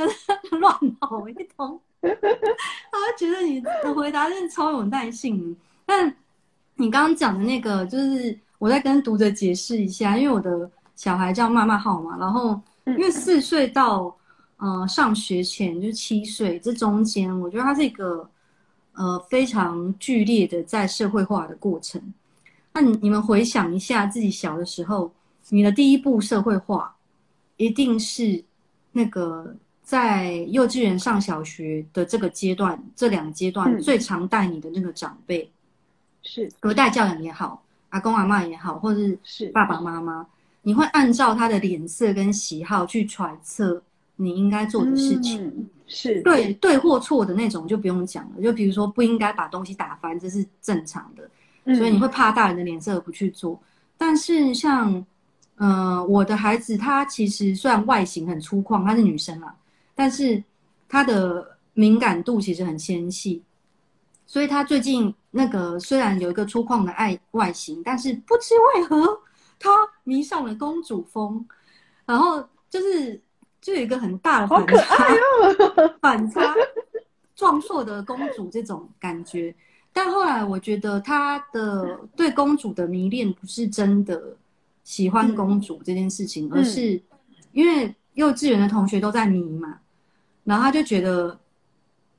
[0.56, 1.78] 乱吼一通。
[2.00, 5.54] 他会觉得你的回答真的超有耐性。
[5.84, 6.14] 但
[6.78, 14.16] 你刚刚讲的那个，就是我在跟读者解释一下，因为我的小孩叫妈妈号嘛，然后因为四岁到
[14.56, 18.26] 呃上学前就七岁这中间，我觉得他是一个。
[19.00, 22.02] 呃，非常剧烈的在社会化的过程。
[22.72, 25.12] 那你们回想一下自己小的时候，
[25.50, 26.96] 你的第一步社会化，
[27.58, 28.42] 一定是
[28.90, 35.48] 那个在幼稚园上小学的这个阶段，这两个阶段最常带你的那个长辈，
[36.30, 40.26] 是隔代教养也好，阿公阿妈也好，或者是是爸爸妈妈，
[40.62, 43.82] 你会按照他的脸色跟喜好去揣测
[44.16, 45.68] 你应该做的事情。
[45.90, 53.58] 是对对或错的那种就不用讲了，就比如说不应该把东西打翻，这是正常的，所以你会怕大人的脸色不去做。
[53.96, 55.02] 但是像，
[55.56, 59.54] 呃，我的孩子他其实虽然外形很粗犷，她是女生嘛，
[59.94, 60.44] 但是
[60.90, 63.42] 她的敏感度其实很纤细，
[64.28, 69.20] 所以他最近那个虽然有一个粗犷的爱外形，但是不知为何
[69.58, 69.70] 他
[70.04, 71.44] 迷上了公主风，
[72.06, 73.20] 然后就是。
[73.60, 75.06] 就有一个很大的反差，
[76.00, 76.54] 反差，
[77.34, 79.52] 壮硕的公主这种感觉。
[79.92, 84.36] 但后来我觉得他的对公主的迷恋不是真的
[84.84, 87.02] 喜欢公主这件事情，而是
[87.50, 89.80] 因为幼稚园的同学都在迷嘛，
[90.44, 91.38] 然后他就觉得，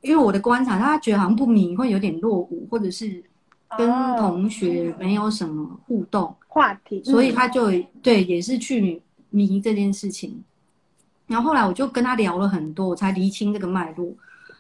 [0.02, 3.24] 因为我的观察，他觉得好像不迷会有点落伍，或者是
[3.78, 7.70] 跟同学没有什么互动话题，所以他就
[8.02, 10.44] 对也是去迷这件事情。
[11.28, 14.14] 然后后来我就跟他聊了很多，我才厘清这个脉络。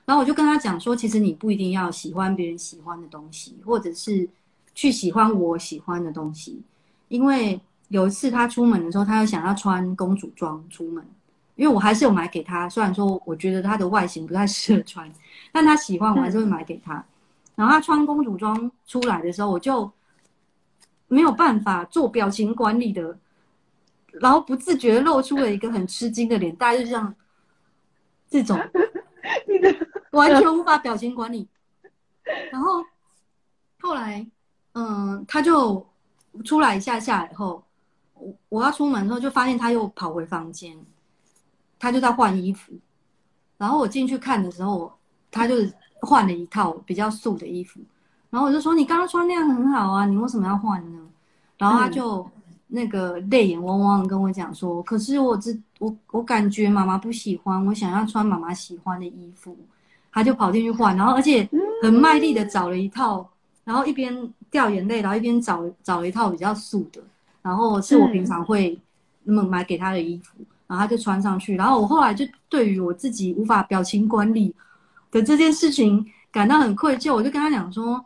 [0.06, 4.28] 然后我就跟他讲说，其实你不一定要喜欢别人喜欢的东西，或者是
[4.74, 6.62] 去喜欢我喜欢的东西。
[7.08, 11.04] 因为有一次他出门的时候，他又想要穿公主装出门，
[11.56, 12.68] 因为我还是有买给他。
[12.70, 15.12] 虽然说我觉得他的外形不太适合穿，
[15.52, 17.04] 但他喜欢，我还是会买给他。
[17.56, 19.92] 然后他穿公主装出来的时候，我就
[21.08, 23.18] 没有办法做表情管理的。
[24.14, 27.14] 然后不自觉露出了一个很吃惊的脸，大概就像
[28.28, 28.60] 这种，
[30.12, 31.48] 完全无法表情管理。
[32.52, 32.84] 然后
[33.82, 34.26] 后来，
[34.74, 35.88] 嗯，他就
[36.44, 37.64] 出来一下下以后，
[38.16, 40.76] 我我要出门的时候就发现他又跑回房间，
[41.78, 42.74] 他就在换衣服。
[43.58, 44.92] 然后我进去看的时候，
[45.32, 45.56] 他就
[46.02, 47.80] 换了一套比较素的衣服。
[48.30, 51.00] 然后我就说：“你刚刚穿那样很好啊，你为什么要换呢？”
[51.58, 52.30] 然后他就。
[52.72, 59.58] 那个泪眼汪汪跟我讲说，可是我只我我感觉妈妈不喜欢，我想要穿妈妈喜欢的衣服，
[60.12, 61.50] 他就跑进去换，然后而且
[61.82, 63.28] 很卖力的找了一套，
[63.64, 64.16] 然后一边
[64.52, 67.02] 掉眼泪，然后一边找找了一套比较素的，
[67.42, 68.80] 然后是我平常会
[69.24, 70.36] 那么买给他的衣服，
[70.68, 74.54] 然后他就穿上去，然后我后来就对于我自己无法表情管理
[75.12, 78.06] 的这件事情感到很愧疚，我就跟他讲说。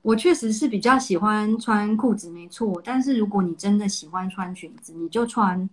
[0.00, 2.80] 我确实是比较喜欢穿裤子，没错。
[2.82, 5.68] 但是如果你真的喜欢穿裙子，你就穿，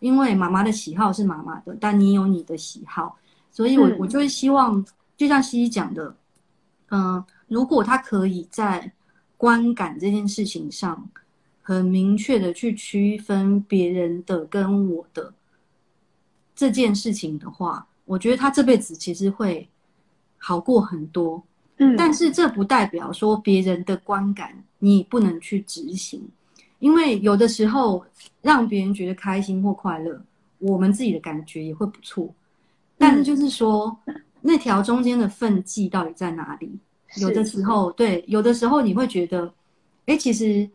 [0.00, 3.16] 因为妈妈的喜好是妈妈的，但你有你的喜好，
[3.50, 4.84] 所以我我就会希望，
[5.16, 6.14] 就像西西讲的，
[6.90, 8.92] 嗯，如果他可以在
[9.38, 11.08] 观感这件事情上，
[11.62, 15.32] 很明确的去区分别人的跟我的
[16.54, 19.66] 这件事情的话，我觉得他这辈子其实会
[20.38, 21.42] 好过很多。
[21.76, 26.20] 嗯，但是这不代表说别人的观感你不能去执行，
[26.80, 28.04] 因为有的时候
[28.42, 30.20] 让别人觉得开心或快乐，
[30.58, 32.28] 我们自己的感觉也会不错。
[32.96, 33.96] 但是就是说，
[34.40, 36.68] 那条中间的分际到底在哪里？
[37.18, 39.52] 有的时候，对，有的时候你会觉得，
[40.06, 40.68] 哎，其实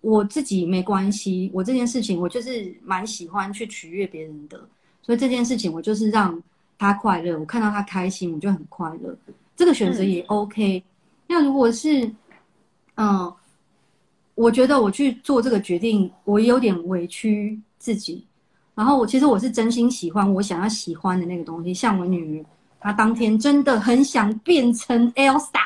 [0.00, 4.58] 我自己没关系，我这件事情我就是蛮喜欢去取悦别人的，
[5.02, 6.42] 所以这件事情我就是让
[6.78, 9.16] 他快乐，我看到他开心，我就很快乐。
[9.54, 10.82] 这个选择也 OK。
[11.26, 12.10] 那如果是，
[12.96, 13.32] 嗯，
[14.34, 18.26] 我觉得我去做这个决定，我有点委屈自己。
[18.74, 22.46] 然后我其实我是真心喜欢我想要喜欢的那个东西，像我女儿，
[22.80, 25.60] 她当天真的很想变成 Elsa，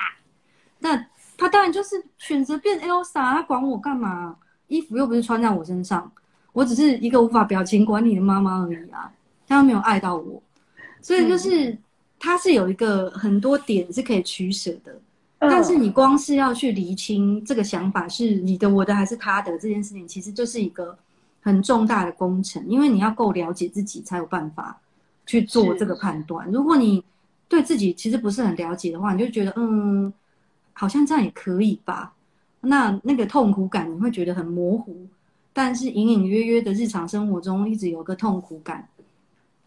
[0.81, 0.97] 那
[1.37, 4.37] 她当然就是选择变 Elsa，她管我干嘛？
[4.67, 6.11] 衣服又不是穿在我身上，
[6.53, 9.11] 我只是一个无法表情管理的妈妈而已啊，
[9.47, 10.43] 她又没有爱到我，
[11.07, 11.77] 所以就是。
[12.19, 14.99] 它是有一个很多点是可以取舍的，
[15.39, 20.97] 但是你光是要去厘清这个想法是你的、我的还是他的这件事情，其实就是一个
[21.43, 24.81] 很重大的工程，因为你要够了解自己，才有办法
[25.27, 26.51] 去做这个判断。
[26.51, 27.05] 如果你
[27.49, 30.11] 对自己其实不是很了解的话，你就觉得嗯，
[30.73, 32.15] 好像这样也可以吧？
[32.63, 35.07] 那那个痛苦感你会觉得很模糊，
[35.53, 38.89] 但是隐隐约约的日常生活中一直有个痛苦感。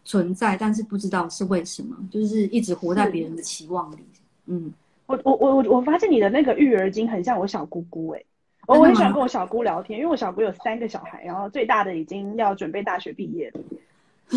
[0.04, 3.98] 存在，但是不知道是为什么，就是一直活在别人的期望里。
[4.46, 4.72] 嗯，
[5.06, 8.24] 我我我我我发现你的那个育儿经很像我小姑姑哎，
[8.66, 13.60] 我我很喜欢跟我小姑聊天，因为我小姑有三个小孩，然后最大的已经要准备大学毕业了，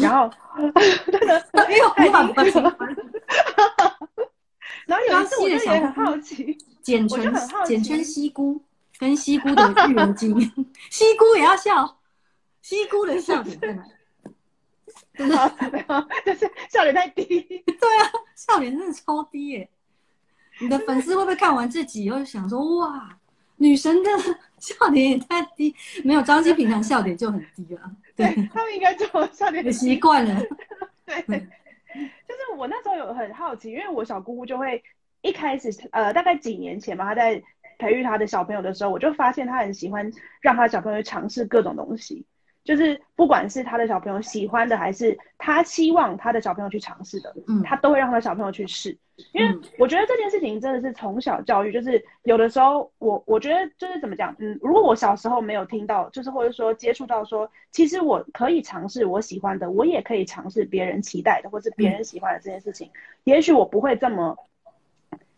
[0.01, 0.29] 然后
[1.11, 2.75] 真的，因为我很喜欢。
[4.85, 7.33] 然后有一次我就也很好奇，简称
[7.65, 8.61] 简称西姑
[8.99, 10.37] 跟西姑的育儿经，
[10.91, 11.97] 西姑也要笑，
[12.61, 13.83] 西姑的笑点在哪？
[15.71, 17.39] 没有， 就是笑点太低。
[17.65, 19.69] 对啊，笑点真的超低耶！
[20.59, 23.17] 你的粉丝会不会看完这集以后想说：“哇，
[23.57, 24.09] 女神的
[24.59, 27.91] 笑点也太低？”没有，张希平常笑点就很低了。
[28.15, 30.39] 对他们应该就笑点习惯了。
[31.05, 34.83] 对，就是我那时候有很好奇，因为我小姑姑就会
[35.21, 37.41] 一开始呃，大概几年前吧，她在
[37.79, 42.25] 培育她的小朋友的时候，我就发现她很喜欢让她小朋友尝试各种东西。
[42.63, 48.97] 就是不管是他的小朋友喜欢的，还是他希望他的小朋友去尝试的，嗯，他都会让他的小朋友去试。
[49.31, 62.89] 因为我觉得这件事情真的是从小教育，就是有的时候我我觉得就是怎么讲，嗯，如果我小时候没有听到，就是或者说接触到说，其实我可以尝试我喜欢的，我也可以尝试别人期待的，或是别人喜欢的这件事情，
[63.25, 64.37] 也许我不会这么，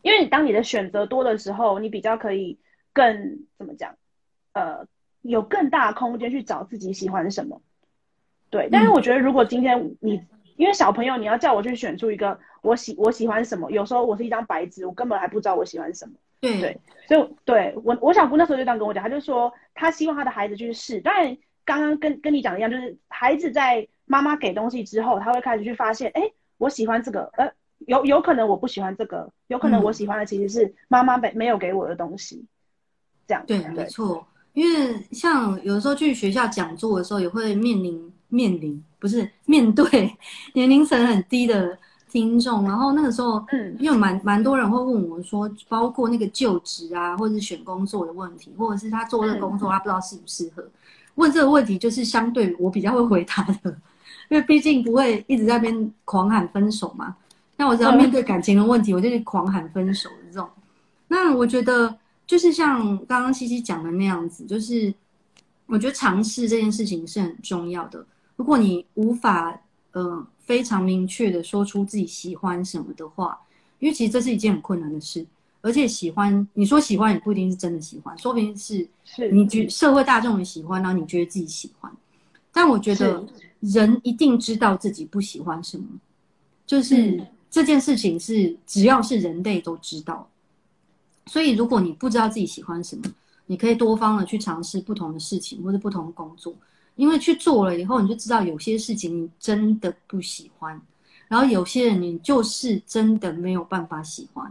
[0.04, 2.58] 因为你当你的选择多的时候，你比较可以
[2.94, 3.96] 更怎么讲，
[4.54, 4.86] 呃。
[5.30, 7.62] 有更大的空间去找自己喜欢什么，
[8.50, 8.70] 对。
[8.72, 10.22] 但是我觉得，如果今天你
[10.56, 16.14] 因为小朋友，你要叫我去选出一个我喜我喜欢什么，有时候我是一张白纸，我根本还不知道我喜欢什么。
[16.40, 21.02] 对对，所以对我我小姑那时候就这样跟我讲，她就说她希望她的孩子去试。
[21.02, 26.22] 当然，刚刚跟跟你讲的一样，就是孩子在妈妈给东西之后，他会开始去发现，哎，
[26.58, 32.46] 我喜欢这个，呃，有有可能我不喜欢这个，有可能我喜欢的其实是妈妈没没有给我的东西，
[33.28, 34.28] 这样对，没错。
[34.56, 39.86] 因为像有时候去学校讲座的时候，也会面临面临不是面对
[40.54, 41.78] 年龄层很低的
[42.10, 50.66] 听众，然后那个时候，嗯，因为蛮蛮多人会问我说，包括那个就职啊，或者是选工作的问题，或者是他做这个工作他不知道适不适合，
[51.16, 53.70] 问这个问题就是相对我比较会回答的，
[54.30, 57.14] 因为毕竟不会一直在边狂喊分手嘛。
[57.58, 60.48] 那我只要面对感情的问题，我就去狂喊分手的这种。
[61.10, 61.94] 那我觉得。
[62.28, 64.94] 就是像刚刚西西讲的那样子，就是
[65.68, 68.06] 我觉得尝试这件事情是很重要的。
[68.36, 69.62] 如果你无法
[69.92, 73.40] 呃非常明确的说出自己喜欢什么的话，
[73.80, 75.26] 因为其实这是一件很困难的事，
[75.62, 81.92] 而且喜欢你说喜欢也不一定是真的喜欢，说不定是是你觉社会大众的喜欢，然后你觉得自己喜欢。
[82.52, 83.26] 但我觉得
[83.60, 85.86] 人一定知道自己不喜欢什么，
[86.66, 90.28] 就是这件事情是只要是人类都知道。
[91.28, 93.04] 所以，如果你不知道自己喜欢什么，
[93.48, 96.54] 你可以多方的去尝试不同的事情或者不同的工作，
[96.96, 100.80] 因为去做了以后，你就知道有些事情你真的不喜欢，
[101.28, 104.46] 然后有些人你就是真的没有办法喜欢，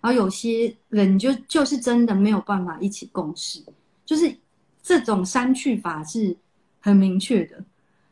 [0.00, 3.62] 然后有些人就就是真的没有办法一起共事，
[4.04, 4.36] 就是
[4.82, 6.36] 这种删去法是
[6.80, 7.64] 很明确的，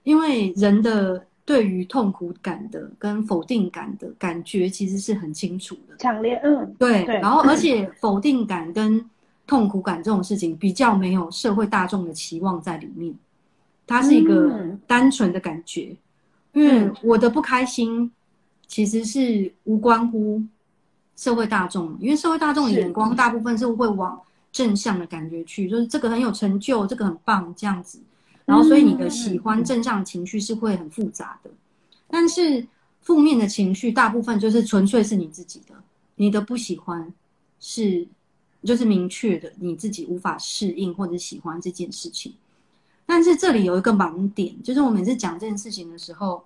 [0.02, 1.26] 因为人的。
[1.44, 9.04] 对于痛苦感的跟否定感的感觉，其实是很清楚的，强烈，嗯，对，然后而且否定感跟
[9.46, 13.14] 痛苦感这种事情，比较没有社会大众的期望在里面，
[13.86, 15.94] 它是一个单纯的感觉，
[16.52, 18.10] 因为我的不开心
[18.66, 20.42] 其实是无关乎
[21.14, 24.18] 社会大众，因为社会大众的眼光大部分是会往
[24.50, 28.00] 正向的感觉去，就是这个很有成就，这个很棒这样子。
[28.46, 31.50] 然后，所以你的喜欢正向情绪是会很复杂的，
[32.08, 32.66] 但是
[33.00, 35.74] 负面的情绪大部分就是纯粹是你自己的，
[36.16, 37.10] 你的不喜欢
[37.58, 38.06] 是
[38.62, 42.34] 就是明确的你自己无法适应或者喜欢这件事情。
[43.06, 46.44] 但是这里有一个盲点，就是我每次讲这件事情的时候，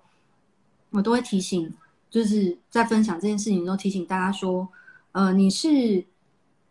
[0.91, 1.73] 我都会提醒，
[2.09, 4.67] 就是在分享这件事情的时候提醒大家说，
[5.11, 6.05] 呃，你是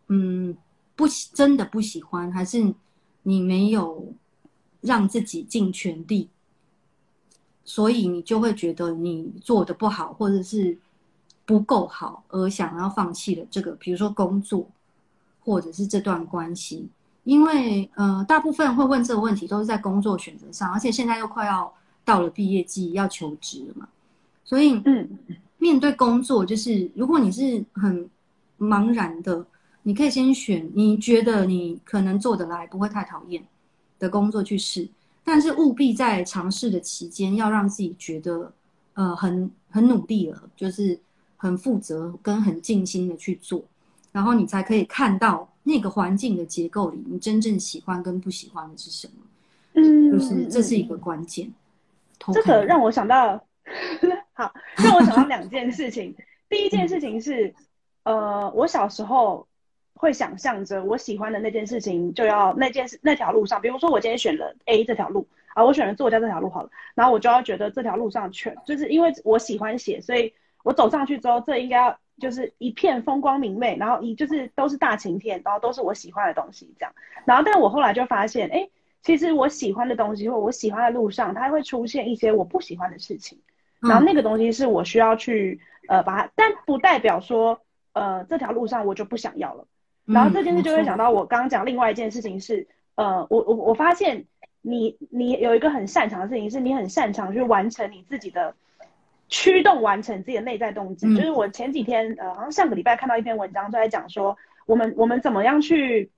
[0.07, 0.57] 嗯
[0.95, 2.73] 不喜真的不喜欢，还是
[3.21, 4.11] 你没有？
[4.81, 6.29] 让自己尽全力，
[7.63, 10.77] 所以你就会觉得你做的不好，或者是
[11.45, 14.67] 不够好，而想要放弃了这个，比如说工作，
[15.41, 16.87] 或者是这段关系。
[17.25, 21.71] 因为呃，大部分会问这个问题都是在工作选择上，而且现在又快要
[22.03, 23.87] 到了毕业季，要求职了嘛。
[24.43, 25.07] 所以，嗯，
[25.57, 28.09] 面对工作，就是如果你是很
[28.57, 29.45] 茫然的，
[29.83, 33.43] 你可以先选你觉得你可能做得来，不会太讨厌。
[33.99, 34.87] 的工作去试，
[35.23, 38.51] 但是务必在尝试的期间，要让自己觉得，
[38.93, 40.97] 呃，很很努力了，就是
[41.37, 43.61] 很负责跟很尽心的去做，
[44.13, 49.13] 然后你才可以看到那个环境的结构里，你真正喜欢跟不喜欢的是什么。
[49.73, 51.51] 嗯，就是这是一个关键。
[52.33, 53.43] 这个让我想到，
[54.33, 56.15] 好，让我想到两件事情。
[56.49, 57.53] 第一件事情是，
[58.03, 59.45] 呃，我小时候。
[59.99, 70.33] 会想象着我喜欢的那件事情，就要那件事那条路上，比如说我今天选了 A 这条路啊，我选了作家这条路好了，然后我就要觉得这条路上全就是因为我喜欢写，所以
[70.63, 76.93] 我走上去之后，这应该要就是一片风光明媚，然后一就是都是大晴天，然后都是我喜欢的东西这样。
[77.25, 78.69] 然后，但我后来就发现，哎，
[79.03, 83.37] 其实我喜欢的东西或我喜欢的路上，它会出现一些我不喜欢的事情，
[83.81, 87.61] 然后那个东西是我需要去呃把它，但不代表说
[87.93, 89.65] 呃这条路上我就不想要了。
[90.13, 94.25] 然后这件事就会想到我刚刚讲另外一件事情是，呃，我我我发现
[94.61, 98.53] 你你有一个很擅长的事情，是你很擅长去完成你自己的
[99.27, 101.15] 驱动，完成自己的内在动机。
[101.15, 104.35] 就是我前几天呃，好像上个礼拜看到一篇文章，就在讲说
[104.65, 106.09] 我们我们怎么样去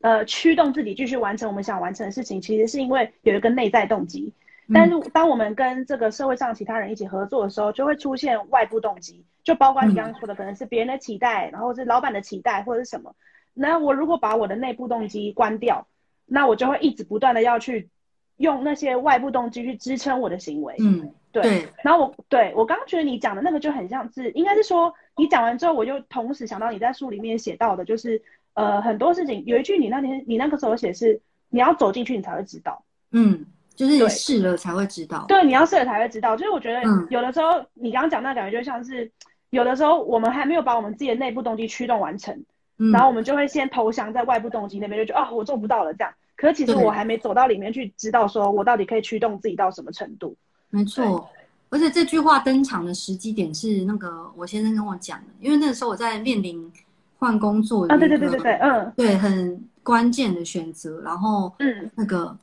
[0.00, 4.32] 呃驱动自己继续完成我们想完成的事情，其实是因为有一个内在动机。
[4.72, 13.14] 但是当我们跟这个社会上其他人一起合作的时候，就会出现外部动机，就包括你刚刚说的，可能是别人的期待，然后是老板的期待或者是什么。
[13.54, 15.88] 那我如果把我的内部动机关掉，
[16.26, 17.88] 那我就会一直不断的要去
[18.36, 20.74] 用那些外部动机去支撑我的行为。
[20.80, 21.66] 嗯，对。
[21.82, 28.20] 然后我对我刚刚觉得你讲的那个就很像是，应该是说你讲完之后，我就同时想到你在书里面写到的，就是
[28.52, 32.84] 呃很多事情有一句你那天你那个时候写是你要走进去你才会知道。
[33.12, 33.46] 嗯。
[33.78, 36.36] 就是你试了才会知道，对，你要试了才会知道。
[36.36, 39.08] 就是我觉得有的时候，你刚刚讲那感觉就像是，
[39.50, 42.44] 有的时候我们还没有把我们自己的内部动机驱动完成，
[42.92, 46.12] 然后我们就会先投降在外部动机那边，就觉得啊，我做不到了这样。
[46.36, 50.36] 可是其实我还没走到里面去，知道说我到底可以驱动自己到什么程度。
[50.70, 51.28] 没错，
[51.70, 56.70] 而且这句话登场的时机点是那个我先生跟我讲的，因为那个时候我在面临
[57.18, 62.36] 换工作啊，对对对对对，嗯，对，很关键的选择，然后嗯，那个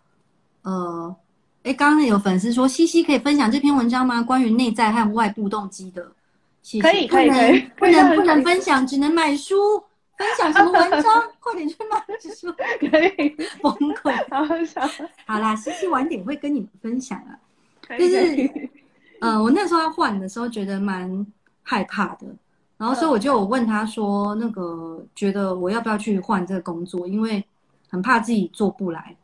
[0.64, 1.16] 呃。
[1.64, 4.22] 哎，刚刚有粉丝说，西西可以分享这篇文章吗？
[4.22, 6.12] 关于内在和外部动机的，
[6.82, 9.55] 可以可以可以，不能 不能分享，只能买书。
[10.18, 11.24] 分享什么文章？
[11.41, 12.01] 快点去买
[12.34, 12.51] 书。
[12.89, 13.30] 可以
[13.61, 14.13] 崩溃。
[15.26, 17.38] 好啦，西西晚点会跟你们分享啊。
[17.97, 18.70] 就是，
[19.20, 21.26] 呃，我那时候要换的时候，觉得蛮
[21.63, 22.26] 害怕的，
[22.78, 27.43] 然后所以我就问他说，那个觉得我要不要去换这个工作，因为
[27.89, 29.16] 很怕自己做不来。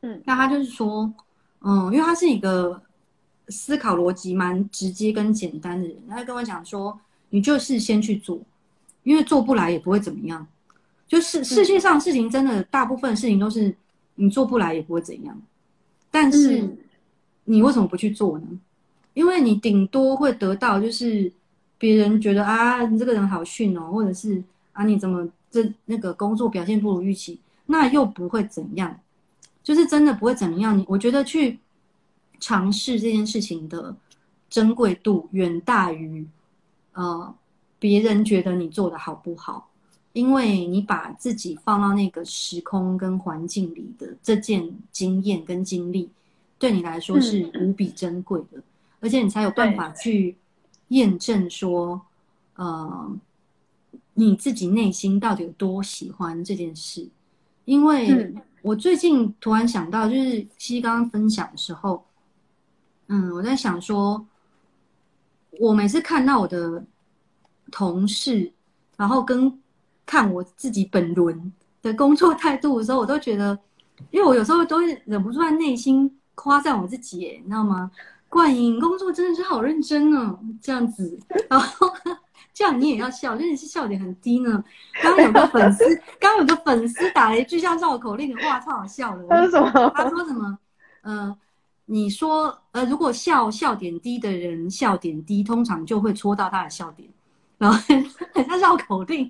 [0.00, 1.12] 嗯，那他就是说。
[1.62, 2.80] 嗯，因为他是一个
[3.50, 6.98] 思考逻辑蛮直接跟简单的人，他跟我讲说，
[7.30, 8.40] 你就是先去做，
[9.02, 10.46] 因为做不来也不会怎么样。
[11.08, 13.74] 就是世界上事情真的大部分事情都是
[14.14, 15.36] 你做不来也不会怎样，
[16.10, 16.76] 但是
[17.44, 18.46] 你为什么不去做呢？
[19.14, 21.30] 因为你顶多会得到就是
[21.78, 24.40] 别人觉得啊，你这个人好逊哦，或者是
[24.72, 28.96] 啊你怎么这那个工作表现不如预期，那又不会怎样。
[29.62, 31.58] 就是真的不会怎么样，你我觉得去
[32.40, 33.94] 尝试这件事情的
[34.48, 36.26] 珍贵度远大于
[36.94, 37.32] 呃
[37.78, 39.70] 别人觉得你做的好不好，
[40.12, 46.10] 因为你把自己放到那个时空跟环境里的这件经验跟经历，
[46.58, 48.60] 对你来说是无比珍贵的，
[48.98, 49.92] 而且你才有办法。
[49.92, 50.36] 去
[50.88, 52.00] 验证说，
[52.56, 53.16] 呃，
[54.14, 57.08] 你自己内心到底有多喜欢这件事，
[57.66, 58.34] 因为。
[58.62, 62.04] 我最近突然想到，就是西刚刚分享的时候，
[63.12, 64.24] 嗯，我在想说，
[65.58, 66.80] 我每次看到我的
[67.72, 68.52] 同事，
[68.96, 69.52] 然后跟
[70.06, 71.52] 看我自己本轮
[71.82, 73.58] 的工作态度的时候，我都觉得，
[74.12, 77.90] 因为我有时候都会忍不住在内心夸赞我自己，你知道吗？
[78.28, 81.92] 冠英工作真的是好认真哦，这样子，然后
[82.54, 84.62] 这样你也要笑，真的是笑点很低呢。
[85.02, 85.84] 刚刚有个粉丝，
[86.20, 89.26] 刚刚有个粉丝打了一句像绕口令的话，超好笑的。
[89.26, 89.92] 他说什么？
[89.96, 90.58] 他说什么？
[91.02, 91.36] 嗯。
[91.92, 97.08] 你说，呃，如果笑笑点低的人笑点低，通常就会戳到他的笑点，
[97.58, 97.76] 然后
[98.32, 99.26] 很像绕口令，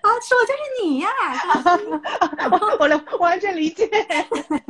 [0.00, 1.08] 啊，说就是你呀，
[3.14, 3.88] 我完全理解。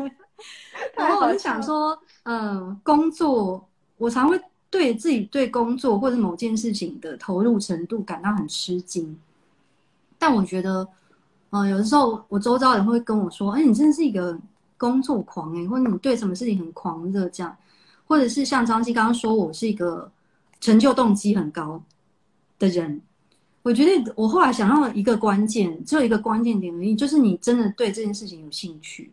[0.94, 4.38] 然后我就想说，嗯，工作，我常会
[4.68, 9.18] 对自己对工作或者某件事情的投入程度感到很吃惊，
[10.18, 10.86] 但我觉得，
[11.48, 14.38] 嗯，有的时候我周遭人会跟我说，哎，你真的是一个。
[14.80, 17.54] 工作狂哎，或者你对什么事情很狂热这样，
[18.06, 20.10] 或者是像张希刚刚说，我是一个
[20.58, 21.82] 成就动机很高
[22.58, 22.98] 的人。
[23.60, 29.12] 我觉得我后来想到一个关键，只有一个关键点而已，就是你真的对这件事情有兴趣，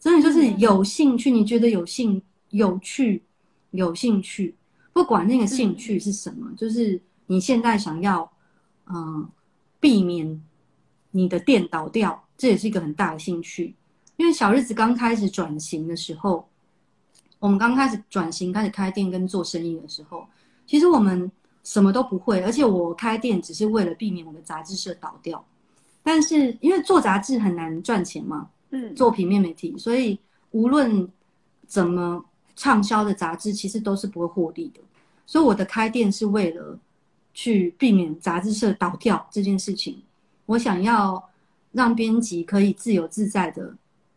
[0.00, 3.22] 真的就是有兴趣，你觉得有兴有趣
[3.72, 4.54] 有兴趣，
[4.94, 8.32] 不管那个兴趣是什么，就是你现在想要
[8.86, 9.28] 嗯
[9.78, 10.42] 避免
[11.10, 13.74] 你的店倒掉，这也是一个很大的兴趣。
[14.16, 16.48] 因为小日子刚开始转型的时候，
[17.38, 20.26] 我们刚开始转型开始开店跟做生意的时候，
[20.66, 21.30] 其实我们
[21.62, 25.44] 什么都不会，而且我开店只是为了避免我的杂志社倒掉。
[26.02, 30.18] 但是因为做杂志很难赚钱嘛，嗯，做平面媒体，所以
[30.52, 31.08] 无论
[31.66, 34.80] 怎么畅销的杂志，其实都是不会获利的。
[35.26, 36.78] 所以我的开店是为了
[37.32, 40.00] 去避免杂志社倒掉这件事情。
[40.46, 41.30] 我想要
[41.72, 43.74] 让编辑可以自由自在的。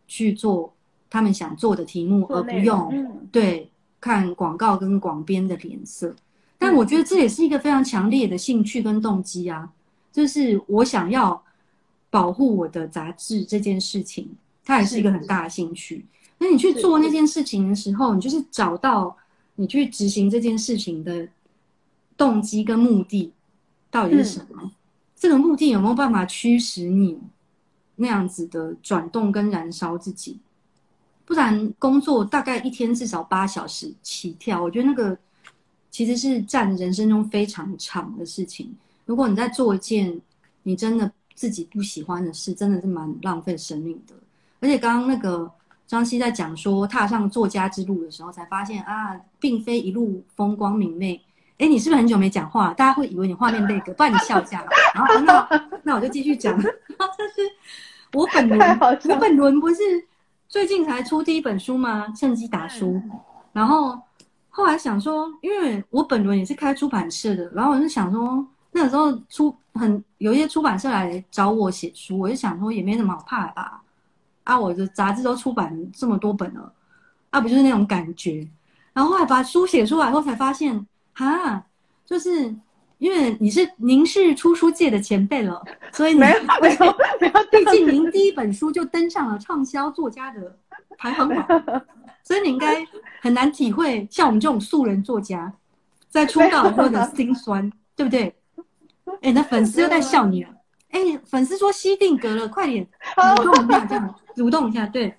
[0.08, 0.74] 去做
[1.08, 6.16] 他们想做的题目，而不用对看广告跟广编的脸色。
[6.58, 9.70] 但我觉得这也是一个非常强烈的兴趣跟动机啊，
[10.10, 11.40] 就是我想要
[12.10, 14.28] 保护我的杂志这件事情，
[14.64, 16.04] 它也是一个很大的兴趣。
[16.38, 19.16] 那你去做那件事情的时候，你就是找到
[19.54, 21.28] 你去执行这件事情的
[22.16, 23.32] 动机跟目的
[23.90, 24.72] 到底是什么？
[25.14, 27.18] 这个目的有没有办法驱使你？
[28.00, 30.38] 那样子的转动跟燃烧自己，
[31.24, 35.18] 不然工作大概一天至少八小时起跳，我觉得那个
[35.90, 38.72] 其实是占人生中非常长的事情。
[39.04, 40.20] 如果你在做一件
[40.62, 44.14] 你真的自己不喜欢的事，真的是蛮浪费生命的。
[44.60, 45.50] 而且刚刚那个
[45.86, 51.20] 张希在讲说踏上作家之路的时候，才发现啊，并非一路风光明媚。
[51.58, 52.72] 哎，你是不是很久没讲话？
[52.74, 54.64] 大家会以为你画面被隔，不然你笑一下。
[54.94, 56.56] 然后那那我就继续讲，
[58.12, 59.82] 我本 轮，我本轮不是
[60.48, 62.06] 最近才出第一本书吗？
[62.16, 63.00] 趁机打书，
[63.52, 63.98] 然后
[64.48, 73.82] 后来想说，因为我本轮也是开出版社的，然后我就想说，那个时候出很有一些出版社来找我写书，我就想说也没什么好怕的吧
[74.44, 76.72] 啊，我的杂志都出版这么多本了，
[77.30, 78.48] 啊，不就是那种感觉？
[78.92, 81.64] 然后后来把书写出来后，才发现，哈，
[82.06, 82.54] 就是。
[82.98, 90.58] 因为你是您是出书界的前辈了， 所以没有没有没有，毕竟您第一本书就登上了畅销作家的
[90.96, 91.46] 排行榜，
[92.24, 92.86] 所以你应该
[93.20, 95.52] 很难体会像我们这种素人作家
[96.08, 98.34] 在出道后的辛酸，对不对？
[99.22, 100.50] 哎，那粉丝又在笑你了。
[100.90, 102.86] 哎，粉丝说西定格了，快点
[103.16, 105.14] 蠕动一下，这样蠕动一下，对。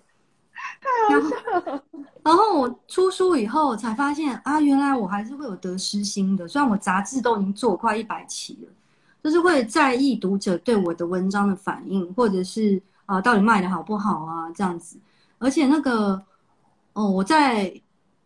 [0.82, 1.84] 太好笑了。
[2.24, 6.48] 然后我出书以后才发现啊，原来我还是会有得失心的。
[6.48, 8.72] 虽然我杂志都已经做快一百期了，
[9.24, 14.98] 就是会在意读者对我的文章的反应，或者是啊，到底卖的好不好啊这样子。
[15.40, 16.22] 而且那个
[16.94, 17.74] 哦，我在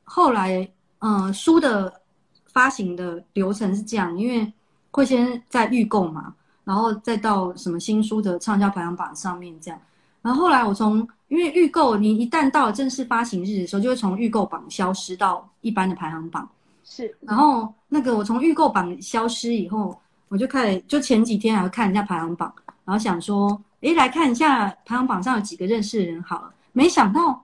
[0.04, 0.68] 后来
[1.00, 2.02] 嗯书的
[2.48, 4.52] 发行的流程是这样，因为
[4.92, 6.34] 会先在预购嘛，
[6.64, 9.80] 然后再到什么新书的畅销排行榜上面这样。
[10.22, 16.48] 然后后来我从因为预购，你一旦到了正式发行日的时候，就会从预购榜消失到一般的排行榜。
[16.84, 22.54] 是，然后那个我从预购榜消失以后，我就开始就前几天还要看人家排行榜，
[22.86, 26.54] 然后想说，诶，来看一下排行榜上有几个认识的人好了。
[26.72, 27.44] 没想到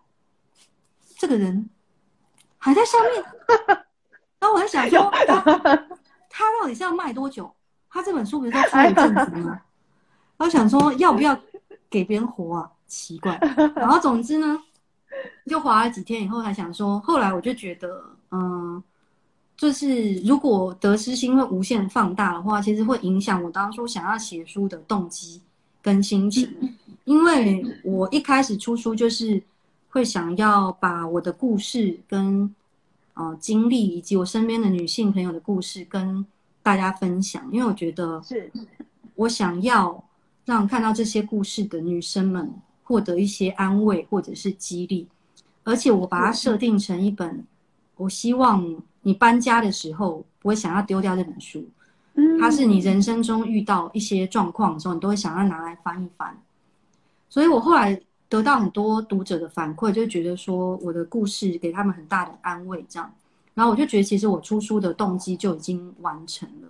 [1.17, 1.67] 这个人
[2.59, 3.25] 还在上面。
[4.37, 5.11] 然后我在想说，
[6.29, 7.51] 他到底是要卖多久？
[7.89, 9.59] 他这本书不是都出了一阵子吗？
[10.37, 11.35] 我想说，要不要？
[11.89, 13.39] 给别人活啊，奇怪。
[13.75, 14.61] 然后总之呢，
[15.45, 18.83] 就划了几天以后，还想说，后来我就觉得，嗯，
[19.55, 25.41] 就是如果得失心会无限放大的话，其实会影响我当初想要写书的动机
[25.81, 26.75] 跟心情。
[27.05, 29.41] 因为我一开始出书就是
[29.89, 32.53] 会想要把我的故事跟
[33.15, 36.25] 呃经历，以及我身边的女性朋友的故事跟
[36.61, 38.51] 大家分享，因为我觉得是
[39.15, 40.03] 我想要
[40.45, 42.53] 让看到这些故事的女生们
[42.89, 45.07] 获得一些安慰或者是激励，
[45.63, 47.45] 而且我把它设定成一本，
[47.97, 51.63] 我希望你搬家的时候不会想要丢掉这本书。
[52.39, 56.35] 它是你人生中遇到一些状况的时候，你都会想要拿来翻一翻。
[57.29, 63.13] 所以我后来得到很多读者的反馈，就觉得说我的故事给他们很大的安慰，这样。
[63.53, 66.67] 然后我就觉得，其实我出书的动机就已经完成了。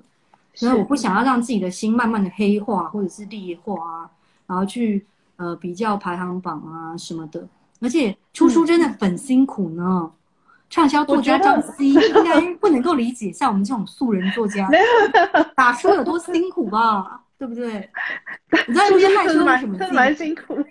[0.54, 4.12] 所以我不想要让自己的心慢慢的黑化或者是劣化啊，
[4.46, 5.06] 然后去
[5.40, 7.48] 呃比较排行榜啊什么的。
[7.82, 10.12] 而且出书真的很辛苦呢。
[10.70, 14.70] 畅销作家张希应该不能够理解像我们这种素人作家
[15.56, 17.22] 打书有多辛苦吧？
[17.40, 17.90] 对不对？
[18.68, 19.78] 你知道那些害羞什么？
[19.92, 20.64] 蛮辛苦。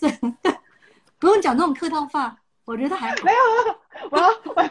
[0.00, 0.10] 对，
[1.20, 2.34] 不用讲那种客套话，
[2.64, 4.08] 我觉得还没有。
[4.10, 4.70] 我要 我要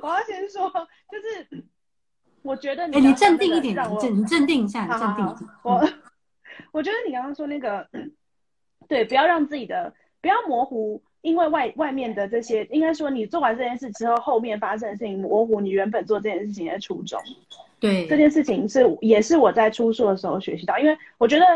[0.00, 0.70] 我要先说，
[1.10, 1.64] 就是
[2.40, 5.48] 我觉得你，哎，你镇定一点，你镇你镇定一下，你镇定。
[5.62, 5.86] 我
[6.72, 7.88] 我觉得你刚刚说那个，
[8.88, 11.02] 对，不要让自己的不要模糊。
[11.24, 17.18] 因为外外面的这些，应该说你做完这件事之后，后面发生的事情模糊你原本做这件事情的初衷。
[17.80, 21.46] 对，这件事情是也是我在出书的时候学习到，因为我觉得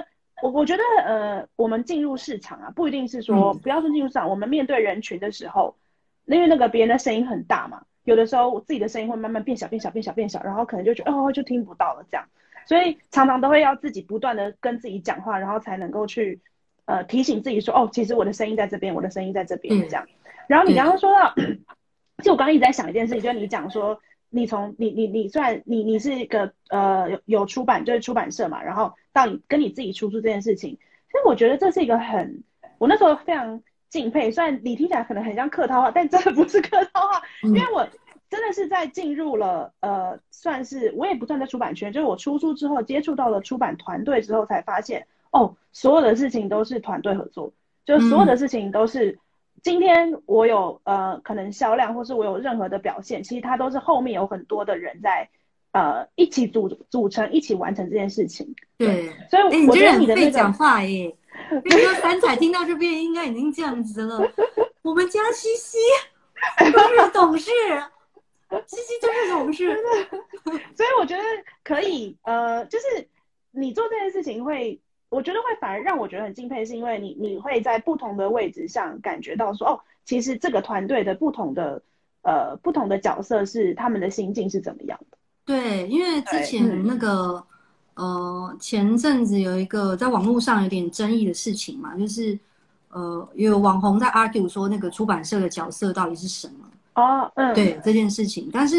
[0.40, 5.76] 我我觉得呃，我们进入市场啊，不一定是说不要说进入市场，我们面对人群的时候，
[6.24, 12.26] 因为那个别人的声音很大嘛，有的时候我自己的声音会慢慢变小变小变小变小，然后可能就觉得哦就听不到了这样，
[12.68, 16.40] 所以常常都会要自己不断的跟自己讲话，然后才能够去。
[16.90, 20.06] 呃，提醒自己说，哦，其实我的声音在这边，我的声音在这边，这样。
[20.46, 24.00] 然后你刚刚说到，其实我刚刚一直在想一件事情，就是你讲说，
[24.30, 32.42] 你从你你你虽然你你是一个呃有有出版就是出版社嘛，然后到你跟你自己出书这件事情，其实我觉得这是一个很，
[32.78, 34.30] 我那时候非常敬佩。
[34.30, 37.86] 虽然你听起来可能很像客套话，但真的不是客套话，因为我
[38.30, 45.06] 真的是在进入了呃，算是我也不算在出版圈，就是我出书之后接触到了出版团队之后，才发现。
[45.30, 47.52] 哦，所有的事情都是团队合作，
[47.84, 49.18] 就所有的事情都是，
[49.62, 55.28] 今天我有呃可能销量，或是我有任何的表现，其实它都是后面有很多的人在
[55.72, 61.14] 呃一起组组成，一起完成这件事情对，所以我觉得你的会讲话耶，
[61.62, 64.18] 比如说三彩听到这边应该已经这样子了，
[64.80, 65.76] 我们家西西
[66.72, 67.50] 都是董事，
[68.66, 69.76] 西西就是同事，
[70.74, 71.22] 所以我觉得
[71.62, 73.08] 可以呃，就是
[73.50, 74.80] 你做这件事情会。
[75.10, 81.80] 我觉得会反而让我觉得很敬佩，是因为你你会在不同的位置上感觉到说，哦，其实这个团队的不同的
[82.20, 85.16] 呃不同的角色是他们的心境是怎么样的。
[85.46, 87.42] 对，因为之前那个
[87.94, 92.38] 呃前阵子有一个在网络上有点争议的事情嘛，就是
[92.90, 96.67] 呃有网红在 argue 说那个出版社的角色到底是什么
[96.98, 98.76] 哦，嗯，对这件事情，但是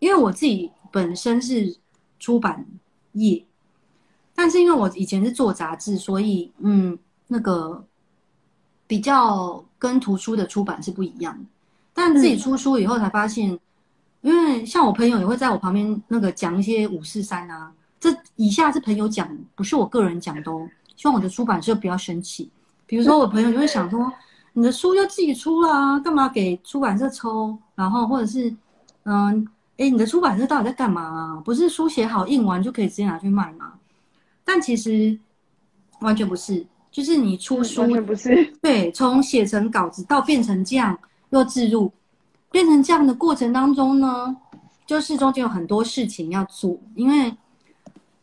[0.00, 1.76] 因为我自己本身是
[2.18, 2.66] 出版
[3.12, 3.44] 业。
[4.34, 6.98] 但是因为我以前是做杂志，所以嗯，
[7.28, 7.84] 那个
[8.86, 11.44] 比较跟图书的出版是不一样的。
[11.92, 13.56] 但自己出书以后才发现，
[14.22, 20.68] 因为像我朋友也会在我旁边那个讲一些五四三啊，这以下是朋友讲，不是我个人讲的哦。
[20.96, 22.50] 希望我的出版社不要生气。
[22.86, 24.10] 比如说我朋友就会想说，
[24.54, 27.56] 你的书就自己出了，干嘛给出版社抽？
[27.74, 28.54] 然后或者是
[29.04, 29.46] 嗯，
[29.78, 31.42] 哎，你的出版社到底在干嘛啊？
[31.44, 33.72] 不是书写好印完就可以直接拿去卖吗？
[34.44, 35.18] 但其实
[36.00, 38.44] 完全不是，就是你出书，完全不是。
[38.60, 40.98] 对，从写成稿子到变成这样
[41.30, 41.90] 又自入，
[42.50, 44.36] 变成这样的过程当中呢，
[44.86, 47.34] 就是中间有很多事情要做，因为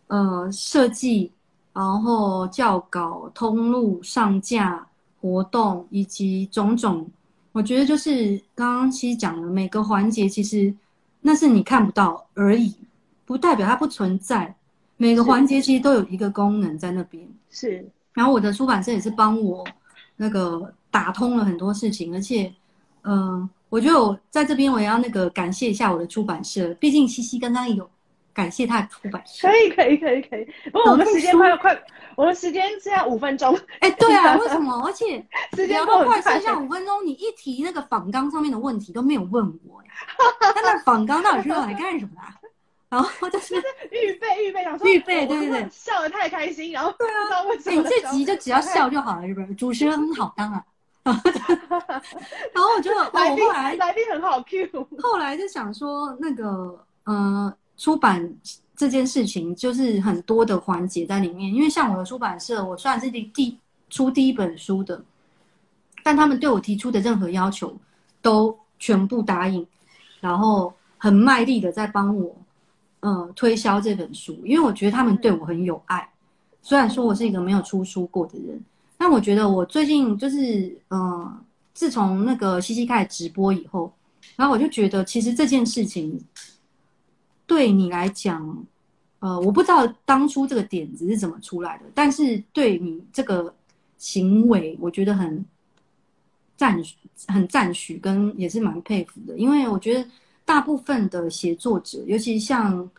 [0.08, 1.32] 呃设计，
[1.74, 4.86] 然后校稿、通路、上架、
[5.22, 7.10] 活动以及种种，
[7.52, 10.74] 我觉得就是刚刚其实讲的每个环节，其实
[11.22, 12.76] 那是你看不到而已，
[13.26, 14.56] 不代表它不存在。
[15.02, 17.88] 每个环节其实都有一个功能在那边，是。
[18.14, 19.66] 然后我的出版社也是帮我
[20.18, 22.54] 那个打通了很多事情，而且，
[23.04, 27.90] 嗯，我觉得我在这边我也要那个感谢一下我的出版社，毕竟西西刚刚有
[28.34, 29.48] 感谢他的出版社。
[29.48, 31.82] 可以可以可以可以，不过我们时间快快，
[32.20, 33.58] 我的时间剩下五分钟。
[33.80, 34.84] 哎，对啊， 为什么？
[34.86, 39.82] 而且时间都快剩下五分钟，你一提那个仿纲上面的问题都没有问我，
[40.54, 42.12] 他那仿纲到底是用来干什么
[42.42, 42.50] 的？
[42.90, 43.56] 然后就是
[43.92, 47.42] 预备预备，想说预备，对对对，笑得太开心，然后对啊，
[47.72, 49.56] 你这集就只要笑就好了，是不是？
[49.56, 50.62] 主持人很好当啊。
[51.06, 54.68] 然后我就来宾来来宾很好 Q。
[55.02, 58.30] 后来就想说，那个呃，出版
[58.80, 63.58] 这件事情就是很多的环节在里面，因为像我的出版社，我算是第
[63.90, 65.04] 出第一本书的，
[66.02, 67.76] 但他们对我提出的任何要求
[68.22, 69.68] 都全部答应，
[70.22, 72.34] 然后很卖力的在帮我，
[73.02, 76.10] 呃，推销这本书，因为我觉得他们对我很有爱。
[76.62, 78.64] 虽然说我是一个没有出书过的人，
[78.98, 81.38] 但我觉得我最近就是，呃，
[81.74, 83.92] 自从那个西西开始直播以后，
[84.38, 86.18] 然后我就觉得其实这件事情
[87.50, 88.66] 对你来讲。
[89.22, 93.54] 呃，我不知道当初这个点子是怎么出来的，但是对你这个
[93.98, 95.44] 行为，我觉得很
[96.56, 96.96] 赞许，
[97.28, 99.38] 很赞许，跟也是蛮佩服的。
[99.38, 100.10] 因为我觉得
[100.46, 102.90] 大部分的写作者，尤其像，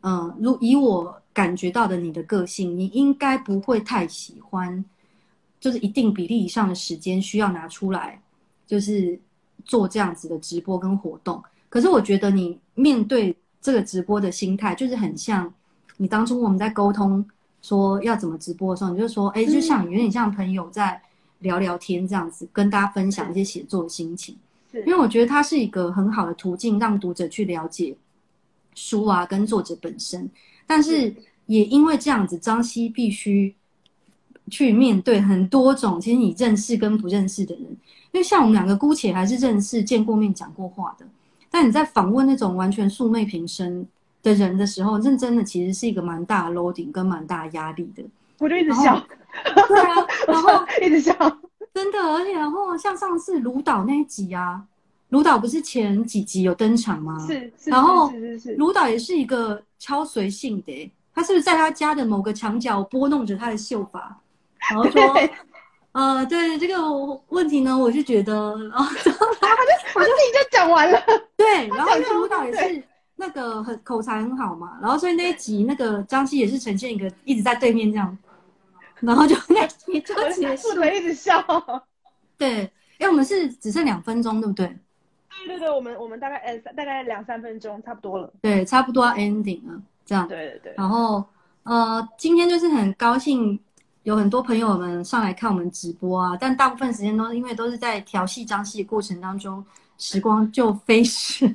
[0.00, 4.84] 嗯，如以我感觉到的你的个性，你应该不会太喜欢，
[5.60, 8.20] 就是一定比例以上的时间需要拿出来，
[8.66, 9.16] 就是
[9.64, 11.40] 做这样子的直播跟活动。
[11.68, 15.52] 可是我觉得你面对这个直播的心态，就是很像。
[15.96, 17.24] 你当初我们在沟通
[17.60, 21.00] 说要怎么直播的时候，你就说，哎，就像有点像朋友在
[21.40, 24.36] 聊聊天这样子，跟大家分享一些写作的心情。
[24.86, 27.96] 因为我觉得它是一个很好的途径，让读者去了解
[28.74, 30.30] 书啊，跟作者本身。
[30.66, 31.12] 但是
[31.46, 33.52] 也因为这样子，张希必须
[34.50, 37.64] 去面对很多种其实你认识跟不认识的人。
[38.12, 41.06] 因为像我们两个姑且还是认识、见过面、讲过话的，
[41.50, 43.86] 但你在访问那种完全素昧平生。
[44.20, 48.02] 的人的时候，认真的其实是一个蛮大 loading 跟蛮大压力的。
[48.40, 49.00] 我就一直笑，
[49.68, 49.94] 对啊，
[50.26, 51.14] 然后一直笑，
[51.72, 54.60] 真的，而且然后像上次卢导那一集啊，
[55.10, 57.24] 卢导不是前几集有登场吗？
[57.28, 64.20] 是，然后是是是，卢导也是一个超随性的，他是不是在他家的某个墙角拨弄着他的秀发，
[64.68, 65.00] 然后说，
[65.98, 66.74] 呃，对这个
[67.28, 68.32] 问题呢，我就觉得，
[68.70, 71.02] 然后 他就我就自己就讲完了，
[71.36, 72.82] 对，然后因为卢导也是。
[73.20, 78.16] 那个很口才很好嘛，然后所以那一集那个张希也是呈现一个一直在对面这样，
[79.00, 81.44] 然后就那集就 结束了，一直笑。
[82.36, 82.60] 对，
[82.98, 84.66] 因为，我们是只剩两分钟，对不对？
[85.48, 88.32] 对对对，我们我们大概呃大概两三分钟差不多了。
[88.40, 90.28] 对，差不多要 ending 了，这样。
[90.28, 90.74] 对对对。
[90.76, 91.24] 然后
[91.64, 93.58] 呃，今天就是很高兴
[94.04, 99.64] 有很多朋友们上来看我们直播啊，但大部分时间都因为都是在调戏张戏的过程当中，
[99.98, 101.46] 时光就飞逝。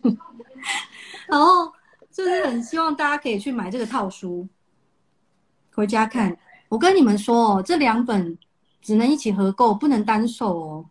[1.27, 1.71] 然后
[2.11, 4.47] 就是很希望大家可以去买这个套书，
[5.73, 6.37] 回家看。
[6.69, 8.37] 我跟你们说哦，这两本
[8.81, 10.85] 只能一起合购，不能单售哦。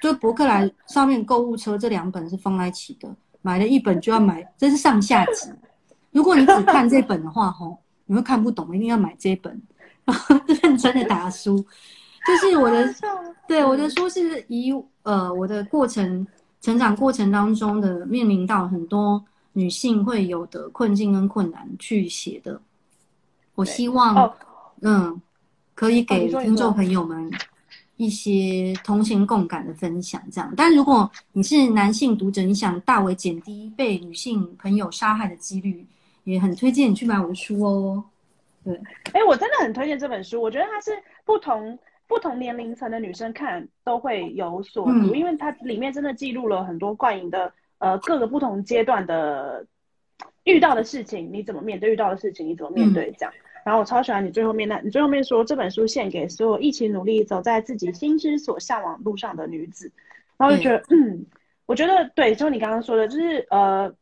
[0.00, 3.08] 就博客来上面购物车这两本是放在一起的，
[3.42, 5.50] 买了一本就要买，这是上下集。
[6.10, 9.60] 如果你只看这本的话，吼，你会看不懂，一定要买这本，
[10.62, 11.56] 认真的打书。
[12.26, 12.94] 就是我的，
[13.46, 16.26] 对我的书是以呃我的过程
[16.60, 19.24] 成长过程当中的面临到很多。
[19.56, 22.60] 女性会有的困境跟困难去写的，
[23.54, 24.34] 我希望，
[24.80, 25.22] 嗯，
[25.76, 27.30] 可以给听众朋友们
[27.96, 30.20] 一些同情共感的分享。
[30.32, 35.86] 这样，但如果你是男性读者，你想大为减低被女性朋友杀害的几率，
[36.24, 38.02] 也很推荐你去买我的书哦。
[38.64, 38.80] 对，
[39.12, 40.90] 哎，我真的很推荐这本书，我觉得它是
[41.24, 47.52] 不同不同年龄层的女生看都会有所读，因为它里面真的记录了很多冠莹的。
[47.78, 49.66] 呃，各个不同阶段的
[50.44, 51.90] 遇到的事情，你怎么面对？
[51.90, 53.12] 遇到的事情你怎么面对？
[53.18, 59.92] 这样，然后我超喜欢你最后面那，你最后面说这本书献给所有一起努力走在自己心之所向往路上的女子，
[60.38, 61.26] 然后就觉得，嗯，
[61.66, 63.94] 我觉得对，就你刚刚说的，就是呃，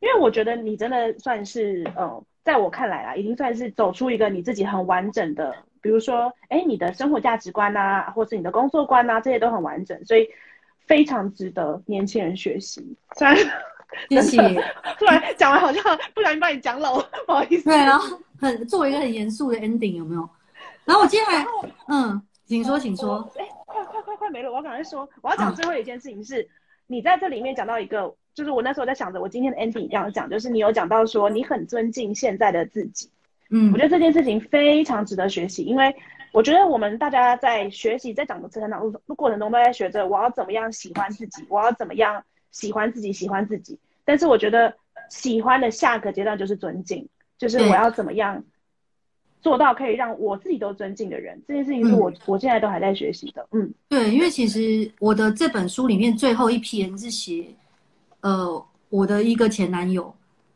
[0.00, 10.28] 因为我觉得你真的算是，呃，在我看来啊，已经算是走出一个你自己很完整的，比如说，哎，你的生活价值观呐，或是你的工作观呐，这些都很完整，所以。
[10.84, 12.96] 非常值得年轻人学习。
[13.16, 13.36] 虽然，
[14.10, 14.38] 谢谢。
[14.98, 15.82] 突然讲完好像
[16.12, 17.70] 不小心把你讲老，不好意思。
[17.70, 20.28] 对，然后很作为一个很严肃的 ending 有没有？
[20.84, 21.46] 然后我接下来，
[21.86, 23.26] 嗯，请说，请说。
[23.38, 24.50] 哎，快快快快没了！
[24.50, 26.46] 我要赶快说，我要讲最后一件事情是，
[26.88, 33.08] 你在这里面讲到一个，就是我那时候在想着，我今天的 ending 要讲，就是你有讲到说你很尊敬现在的自己。
[33.50, 35.94] 嗯，我觉得这件事情非常值得学习，因为。
[36.34, 43.78] 我觉得我们大家在学习，在长的成长路过程中，都在学着我要怎么样喜欢自己，我要怎么样喜欢自己，喜欢自己。
[44.02, 44.74] 但是我觉得
[45.10, 47.06] 喜欢的下个阶段就是尊敬，
[47.36, 48.42] 就是我要怎么样
[49.42, 51.38] 做到可以让我自己都尊敬的人。
[51.46, 53.46] 这件事情是我我现在都还在学习的。
[53.52, 57.44] 嗯，对，因为其实我的这本书里面最后一篇是写，
[58.22, 60.12] 呃，我的一个前男友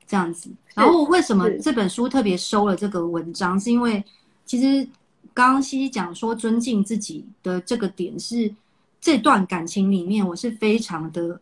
[0.08, 0.50] 这样子。
[0.74, 4.02] 然后为什么这本书特别收了这个文章，是因为
[4.44, 4.88] 其实。
[5.34, 8.50] 刚刚西西讲说尊敬自己的这个点是
[8.98, 11.38] 这段感情里面，我是非常的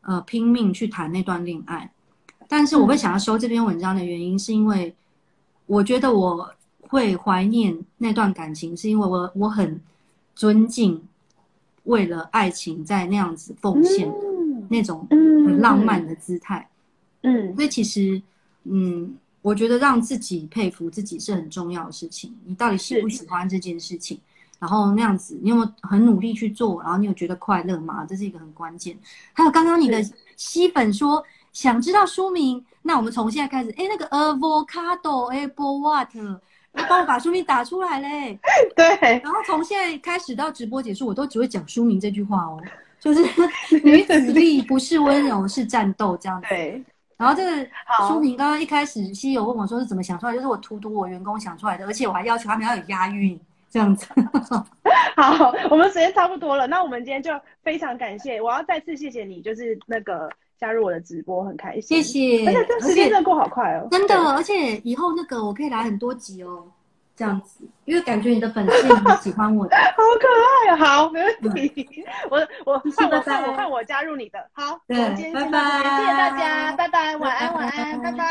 [0.00, 1.92] 呃拼命去谈那段恋爱，
[2.48, 4.94] 但是我会想要收这篇文章的原因，是因为
[5.66, 6.50] 我觉得我
[6.80, 9.78] 会怀念那段感情，是因为我我很
[10.34, 11.06] 尊敬
[11.82, 14.10] 为了爱情在那样子奉献
[14.68, 16.68] 那种很浪漫的姿态。
[17.22, 18.20] 嗯，所以其实，
[18.64, 22.36] 嗯，我觉得让自己佩服自己是很重要的事情。
[22.44, 24.20] 你到底喜不喜欢这件事情？
[24.58, 26.80] 然后那样子，你有没有很努力去做？
[26.82, 28.06] 然后你有觉得快乐吗？
[28.08, 28.96] 这是一个很关键。
[29.32, 30.02] 还有刚刚你的
[30.36, 36.40] 吸粉说想知道书名，那我们从现在开始，哎，那个 avocado apple water，
[36.88, 38.38] 帮我把书名打出来嘞。
[38.74, 39.20] 对。
[39.22, 42.58] 然后从现在开始到直播结束，我都只会讲书名这句话哦，
[43.00, 43.22] 就是
[43.84, 46.48] 女子力不是温柔是战斗这样子。
[46.48, 46.82] 对。
[47.16, 47.66] 然后这个
[48.08, 53.38] 书名刚刚一开始西友问我说是怎么想出来，就是我荼毒我员工想出来的，而且我还要求他们要有押韵。
[53.68, 54.06] 这样子，
[55.16, 57.30] 好，我们时间差不多了，那我们今天就
[57.62, 62.46] 非常感谢，我要再次谢谢你，就是那个加入我的直播，很开心，谢谢。
[62.46, 66.64] 而且这时间真的过好快哦，真的，而且以后那个我可以来很多集哦。
[67.16, 70.28] 这样子，因为感觉你的粉丝很喜欢我的， 好可
[70.68, 70.76] 爱啊！
[70.76, 72.04] 好，没问题。
[72.30, 72.36] 我
[72.66, 78.24] 我换我换我换我加入你的，好，对，拜拜，谢谢大家，拜拜，晚安晚安，拜拜，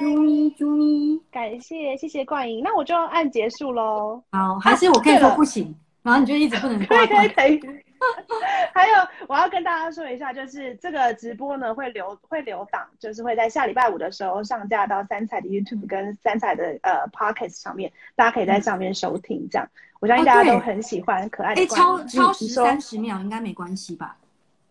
[0.00, 4.22] 啾咪啾咪，感谢谢谢冠莹，那我就按结束喽。
[4.32, 7.28] 好，还是我可以说不行，然后你就一直不能挂断。
[7.28, 7.87] 可以可以。
[8.74, 8.94] 还有，
[9.28, 19.48] 我要跟大家说一下，就是这个直播呢会留会留档，就是会在下礼拜五的时候上架到三彩的 YouTube 跟三彩的呃 Pocket 上面，大家可以在上面收听。
[19.50, 19.68] 这样，
[20.00, 21.62] 我相信大家都很喜欢可爱的。
[21.62, 24.16] 哎，超超时三十秒应该没关系吧？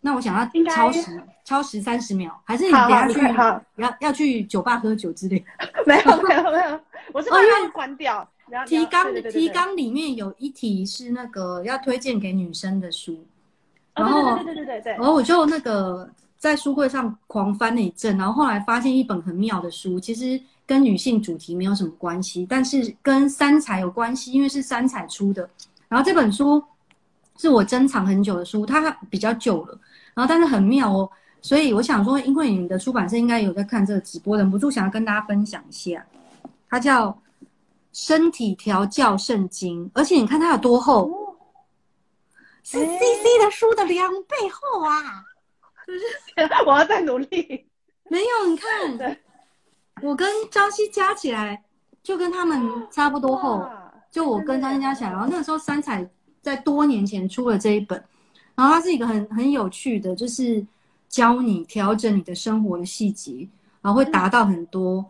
[0.02, 3.20] 那我想要超时超时三十秒，还是你等下去
[3.76, 5.44] 要要去酒吧喝酒之类？
[5.86, 6.80] 没有没有没有，
[7.12, 8.28] 我是把它关掉。
[8.66, 13.26] 提纲提纲里面有一题是那个要推荐给女生的书，
[13.94, 25.50] 然后对对对对对，然后我就那个在书柜上狂翻了一阵，然后后来发现一本很妙的书，其实跟女性主题没有什么关系，但是跟三彩有关系，因为是三彩出的。
[25.90, 26.64] 然后这本书
[27.38, 29.80] 是我珍藏很久的书，它比较久了，
[30.14, 31.10] 然后但是很妙哦，
[31.42, 36.06] 所以我想说，因为你的出版社应该有在看这个直播，忍不住想要跟大家分享一下，
[36.70, 37.18] 它叫。
[37.98, 41.36] 身体调教圣经，而且你看它有多厚，
[42.64, 45.26] 是 C C 的书的两倍厚啊！
[45.88, 47.66] 就是我要再努力。
[48.08, 49.18] 没有，你看，
[50.04, 51.64] 我跟张希加起来
[52.04, 53.68] 就跟他们差不多厚。
[54.12, 56.08] 就我跟张希加起来，然后那个时候三彩
[56.44, 58.02] 在多年前出了这一本，
[58.54, 60.64] 然后它是一个很很有趣的，就是
[61.10, 63.50] 教你调整你的生活的细节，
[63.82, 65.04] 然后会达到很多。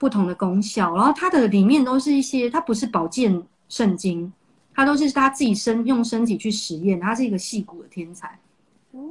[0.00, 4.32] 不同的功效，然后它的里面都是一些，它不是保健圣经，
[4.74, 8.38] 它都是他自己身用身体去实验，他是一个戏骨的天才。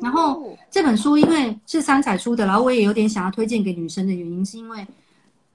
[0.02, 4.84] 然后这本书因为是三彩出的，然后我也有点想要推荐给女生的原因，是因为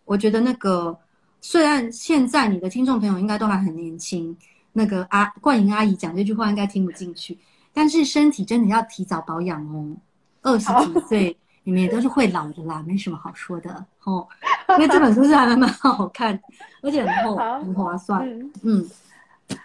[0.05, 0.97] 我觉得那个
[1.41, 4.37] 虽然现在你的听众朋友应该都还很年轻，
[4.73, 7.37] 那个阿冠莹阿姨讲这句话应该听不进去，
[7.73, 9.97] 但是身体真的要提早保养哦，
[10.43, 11.37] 二十几岁。
[11.65, 14.27] 你们也都是会老的啦，没什么好说的哦。
[14.69, 16.39] 因为这本书是还蛮蛮好看，
[16.83, 18.27] 而且很厚，很划算。
[18.63, 18.89] 嗯，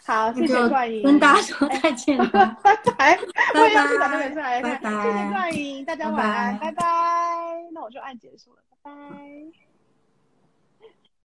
[0.06, 2.28] 好，谢谢冠莹，跟大家说再见了，
[2.64, 3.20] 拜拜。
[3.54, 6.84] 我也要去把这本书来看，谢谢冠莹，大家晚安，拜拜。
[7.72, 9.69] 那我就按结束了，拜拜。